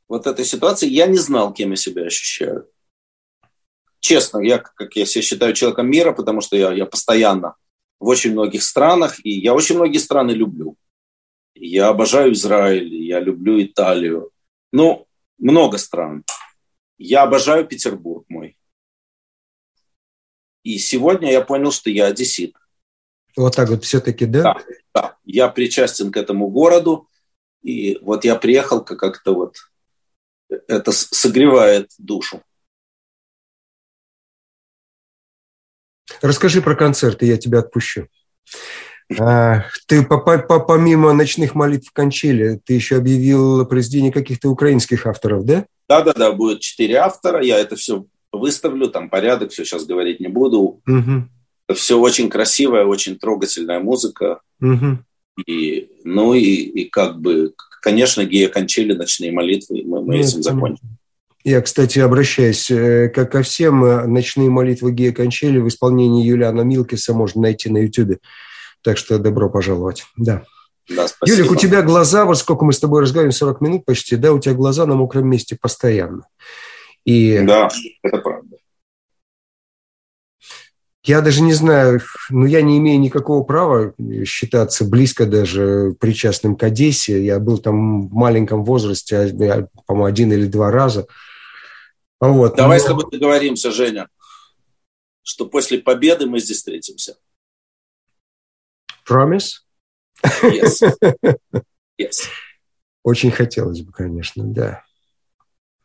вот 0.08 0.26
этой 0.26 0.44
ситуации, 0.44 0.88
я 0.88 1.06
не 1.06 1.18
знал, 1.18 1.52
кем 1.52 1.70
я 1.70 1.76
себя 1.76 2.04
ощущаю 2.04 2.66
честно, 4.02 4.40
я, 4.40 4.58
как 4.58 4.94
я 4.96 5.06
себя 5.06 5.22
считаю 5.22 5.54
человеком 5.54 5.88
мира, 5.88 6.12
потому 6.12 6.42
что 6.42 6.56
я, 6.56 6.72
я 6.72 6.84
постоянно 6.84 7.54
в 7.98 8.08
очень 8.08 8.32
многих 8.32 8.62
странах, 8.62 9.24
и 9.24 9.30
я 9.30 9.54
очень 9.54 9.76
многие 9.76 9.98
страны 9.98 10.32
люблю. 10.32 10.76
Я 11.54 11.88
обожаю 11.88 12.32
Израиль, 12.32 12.92
я 12.94 13.20
люблю 13.20 13.62
Италию. 13.62 14.30
Ну, 14.72 15.06
много 15.38 15.78
стран. 15.78 16.24
Я 16.98 17.22
обожаю 17.22 17.64
Петербург 17.64 18.24
мой. 18.28 18.56
И 20.62 20.78
сегодня 20.78 21.30
я 21.32 21.40
понял, 21.40 21.72
что 21.72 21.90
я 21.90 22.06
одессит. 22.06 22.54
Вот 23.36 23.56
так 23.56 23.68
вот 23.68 23.84
все-таки, 23.84 24.26
да? 24.26 24.42
Да, 24.42 24.62
да. 24.94 25.16
Я 25.24 25.48
причастен 25.48 26.12
к 26.12 26.16
этому 26.16 26.48
городу. 26.48 27.08
И 27.62 27.98
вот 28.02 28.24
я 28.24 28.36
приехал 28.36 28.84
как-то 28.84 29.34
вот... 29.34 29.56
Это 30.68 30.92
согревает 30.92 31.90
душу. 31.98 32.42
Расскажи 36.20 36.60
про 36.60 36.76
концерты, 36.76 37.26
я 37.26 37.38
тебя 37.38 37.60
отпущу. 37.60 38.08
А, 39.18 39.64
ты 39.86 40.04
помимо 40.04 41.12
ночных 41.12 41.54
молитв 41.54 41.88
в 41.88 41.92
Кончеле, 41.92 42.60
ты 42.64 42.74
еще 42.74 42.96
объявил 42.96 43.66
произведение 43.66 44.12
каких-то 44.12 44.50
украинских 44.50 45.06
авторов, 45.06 45.44
да? 45.44 45.66
Да-да-да, 45.88 46.32
будет 46.32 46.60
четыре 46.60 46.96
автора, 46.96 47.42
я 47.42 47.58
это 47.58 47.76
все 47.76 48.04
выставлю, 48.32 48.88
там 48.88 49.10
порядок, 49.10 49.52
все 49.52 49.64
сейчас 49.64 49.84
говорить 49.84 50.20
не 50.20 50.28
буду. 50.28 50.80
Угу. 50.86 51.74
Все 51.74 51.98
очень 51.98 52.28
красивая, 52.28 52.84
очень 52.84 53.18
трогательная 53.18 53.80
музыка. 53.80 54.40
Угу. 54.60 54.98
И, 55.46 55.88
ну 56.04 56.34
и, 56.34 56.42
и 56.42 56.88
как 56.88 57.20
бы, 57.20 57.54
конечно, 57.80 58.24
Гея 58.24 58.48
Кончели, 58.48 58.92
ночные 58.92 59.32
молитвы, 59.32 59.82
мы, 59.84 60.02
мы 60.02 60.16
Нет, 60.16 60.26
этим 60.26 60.42
закончим. 60.42 60.98
Я, 61.44 61.60
кстати, 61.60 61.98
обращаюсь, 61.98 62.70
э, 62.70 63.08
как 63.08 63.32
ко 63.32 63.42
всем, 63.42 63.84
э, 63.84 64.06
ночные 64.06 64.48
молитвы 64.48 64.92
Гея 64.92 65.12
Кончели 65.12 65.58
в 65.58 65.66
исполнении 65.66 66.24
Юлиана 66.24 66.60
Милкиса 66.60 67.14
можно 67.14 67.42
найти 67.42 67.68
на 67.68 67.78
Ютубе. 67.78 68.18
Так 68.82 68.96
что 68.96 69.18
добро 69.18 69.50
пожаловать. 69.50 70.04
Да. 70.16 70.44
Да, 70.88 71.08
спасибо. 71.08 71.38
Юлик, 71.38 71.52
у 71.52 71.56
тебя 71.56 71.82
глаза, 71.82 72.24
вот 72.24 72.38
сколько 72.38 72.64
мы 72.64 72.72
с 72.72 72.78
тобой 72.80 73.02
разговариваем, 73.02 73.32
40 73.32 73.60
минут 73.60 73.84
почти, 73.84 74.16
да, 74.16 74.32
у 74.32 74.38
тебя 74.38 74.54
глаза 74.54 74.86
на 74.86 74.94
мокром 74.94 75.28
месте 75.28 75.56
постоянно. 75.60 76.26
И... 77.04 77.40
Да, 77.40 77.68
это 78.02 78.18
правда. 78.18 78.56
Я 81.04 81.20
даже 81.20 81.42
не 81.42 81.52
знаю, 81.52 82.00
ну, 82.30 82.46
я 82.46 82.62
не 82.62 82.78
имею 82.78 83.00
никакого 83.00 83.42
права 83.42 83.92
считаться 84.24 84.84
близко 84.84 85.26
даже 85.26 85.96
причастным 85.98 86.54
к 86.54 86.62
Одессе. 86.62 87.24
Я 87.24 87.40
был 87.40 87.58
там 87.58 88.08
в 88.08 88.14
маленьком 88.14 88.64
возрасте, 88.64 89.16
а, 89.16 89.68
по-моему, 89.84 90.04
один 90.04 90.32
или 90.32 90.46
два 90.46 90.70
раза. 90.70 91.08
Вот. 92.20 92.54
Давай 92.54 92.78
Но... 92.78 92.84
с 92.84 92.86
тобой 92.86 93.10
договоримся, 93.10 93.72
Женя, 93.72 94.08
что 95.24 95.46
после 95.46 95.80
победы 95.80 96.26
мы 96.26 96.38
здесь 96.38 96.58
встретимся. 96.58 97.16
Promise? 99.08 99.62
Yes. 100.42 100.82
Yes. 102.00 102.22
Очень 103.04 103.30
хотелось 103.30 103.82
бы, 103.82 103.92
конечно, 103.92 104.44
да. 104.44 104.82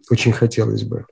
Очень 0.09 0.31
хотелось 0.31 0.83
бы. 0.83 1.05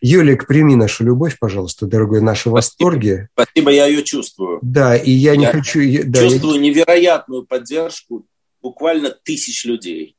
Юлик, 0.00 0.46
прими 0.46 0.74
нашу 0.74 1.04
любовь, 1.04 1.38
пожалуйста, 1.38 1.86
дорогой, 1.86 2.20
наши 2.20 2.42
Спасибо. 2.42 2.54
восторги. 2.54 3.28
Спасибо, 3.34 3.70
я 3.70 3.86
ее 3.86 4.02
чувствую. 4.02 4.58
Да, 4.62 4.96
и 4.96 5.10
я, 5.10 5.32
я 5.32 5.36
не 5.36 5.46
хочу... 5.46 5.80
Да, 6.04 6.20
чувствую 6.22 6.56
я... 6.56 6.60
невероятную 6.60 7.46
поддержку 7.46 8.26
буквально 8.60 9.10
тысяч 9.10 9.64
людей 9.64 10.16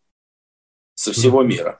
со 0.95 1.11
всего 1.11 1.43
mm-hmm. 1.43 1.47
мира. 1.47 1.80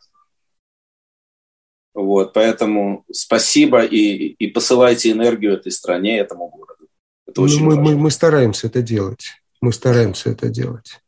Вот, 1.94 2.34
поэтому 2.34 3.06
спасибо 3.12 3.86
и, 3.86 4.00
и 4.00 4.48
посылайте 4.48 5.12
энергию 5.12 5.54
этой 5.54 5.72
стране, 5.72 6.18
этому 6.18 6.50
городу. 6.50 6.88
Это 7.28 7.40
ну, 7.40 7.46
очень 7.46 7.64
мы, 7.64 7.76
мы, 7.76 7.96
мы 7.96 8.10
стараемся 8.10 8.68
это 8.68 8.82
делать. 8.82 9.34
Мы 9.62 9.72
стараемся 9.72 10.32
это 10.32 10.50
делать. 10.50 11.00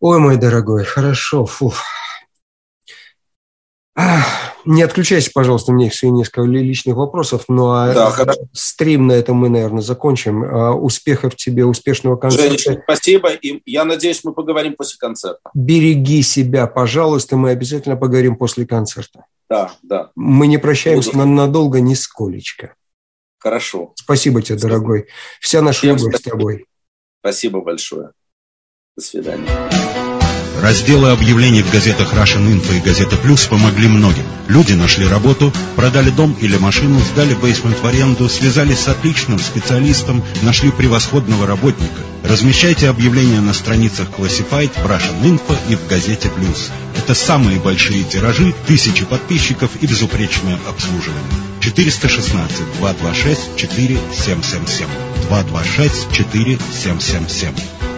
Ой, 0.00 0.18
мой 0.18 0.38
дорогой, 0.38 0.84
хорошо, 0.84 1.44
фу. 1.44 1.72
Не 4.66 4.82
отключайся, 4.82 5.30
пожалуйста, 5.32 5.72
у 5.72 5.74
меня 5.74 5.86
еще 5.86 6.10
несколько 6.10 6.42
личных 6.42 6.96
вопросов, 6.96 7.44
но 7.48 7.72
а, 7.72 7.94
да, 7.94 8.34
стрим 8.52 9.06
на 9.06 9.12
этом 9.12 9.36
мы, 9.36 9.48
наверное, 9.48 9.82
закончим. 9.82 10.44
А, 10.44 10.74
успехов 10.74 11.34
тебе, 11.34 11.64
успешного 11.64 12.16
концерта. 12.16 12.46
Женечка, 12.46 12.82
спасибо, 12.84 13.30
и 13.30 13.62
я 13.64 13.84
надеюсь, 13.84 14.22
мы 14.22 14.32
поговорим 14.32 14.74
после 14.74 14.98
концерта. 14.98 15.50
Береги 15.54 16.22
себя, 16.22 16.66
пожалуйста, 16.66 17.36
мы 17.36 17.50
обязательно 17.50 17.96
поговорим 17.96 18.36
после 18.36 18.66
концерта. 18.66 19.24
Да, 19.48 19.72
да. 19.82 20.10
Мы 20.14 20.46
не 20.46 20.58
прощаемся 20.58 21.12
Буду. 21.12 21.26
надолго, 21.26 21.80
нисколечко. 21.80 22.74
Хорошо. 23.38 23.92
Спасибо 23.96 24.42
тебе, 24.42 24.58
дорогой. 24.58 25.08
Вся 25.40 25.62
наша 25.62 25.78
Всем 25.78 25.96
любовь 25.96 26.14
спасибо. 26.14 26.28
с 26.28 26.30
тобой. 26.30 26.66
Спасибо 27.20 27.60
большое. 27.62 28.10
До 28.96 29.02
свидания. 29.02 29.99
Разделы 30.60 31.10
объявлений 31.10 31.62
в 31.62 31.72
газетах 31.72 32.12
Russian 32.12 32.46
Info 32.46 32.76
и 32.76 32.80
Газета 32.80 33.16
Плюс 33.16 33.46
помогли 33.46 33.88
многим. 33.88 34.24
Люди 34.46 34.74
нашли 34.74 35.06
работу, 35.08 35.54
продали 35.74 36.10
дом 36.10 36.36
или 36.38 36.58
машину, 36.58 37.00
сдали 37.00 37.32
бейсмент 37.32 37.80
в 37.80 37.86
аренду, 37.86 38.28
связались 38.28 38.80
с 38.80 38.88
отличным 38.88 39.38
специалистом, 39.38 40.22
нашли 40.42 40.70
превосходного 40.70 41.46
работника. 41.46 42.02
Размещайте 42.24 42.90
объявления 42.90 43.40
на 43.40 43.54
страницах 43.54 44.08
Classified, 44.10 44.70
в 44.74 44.86
Russian 44.86 45.22
Info 45.22 45.56
и 45.70 45.76
в 45.76 45.86
Газете 45.88 46.28
Плюс. 46.28 46.70
Это 46.94 47.14
самые 47.14 47.58
большие 47.58 48.04
тиражи, 48.04 48.54
тысячи 48.66 49.06
подписчиков 49.06 49.70
и 49.80 49.86
безупречное 49.86 50.58
обслуживание. 50.68 51.22
416 51.60 52.58
226 52.78 53.56
4777 53.56 54.86
226 55.28 56.12
4777 56.12 57.89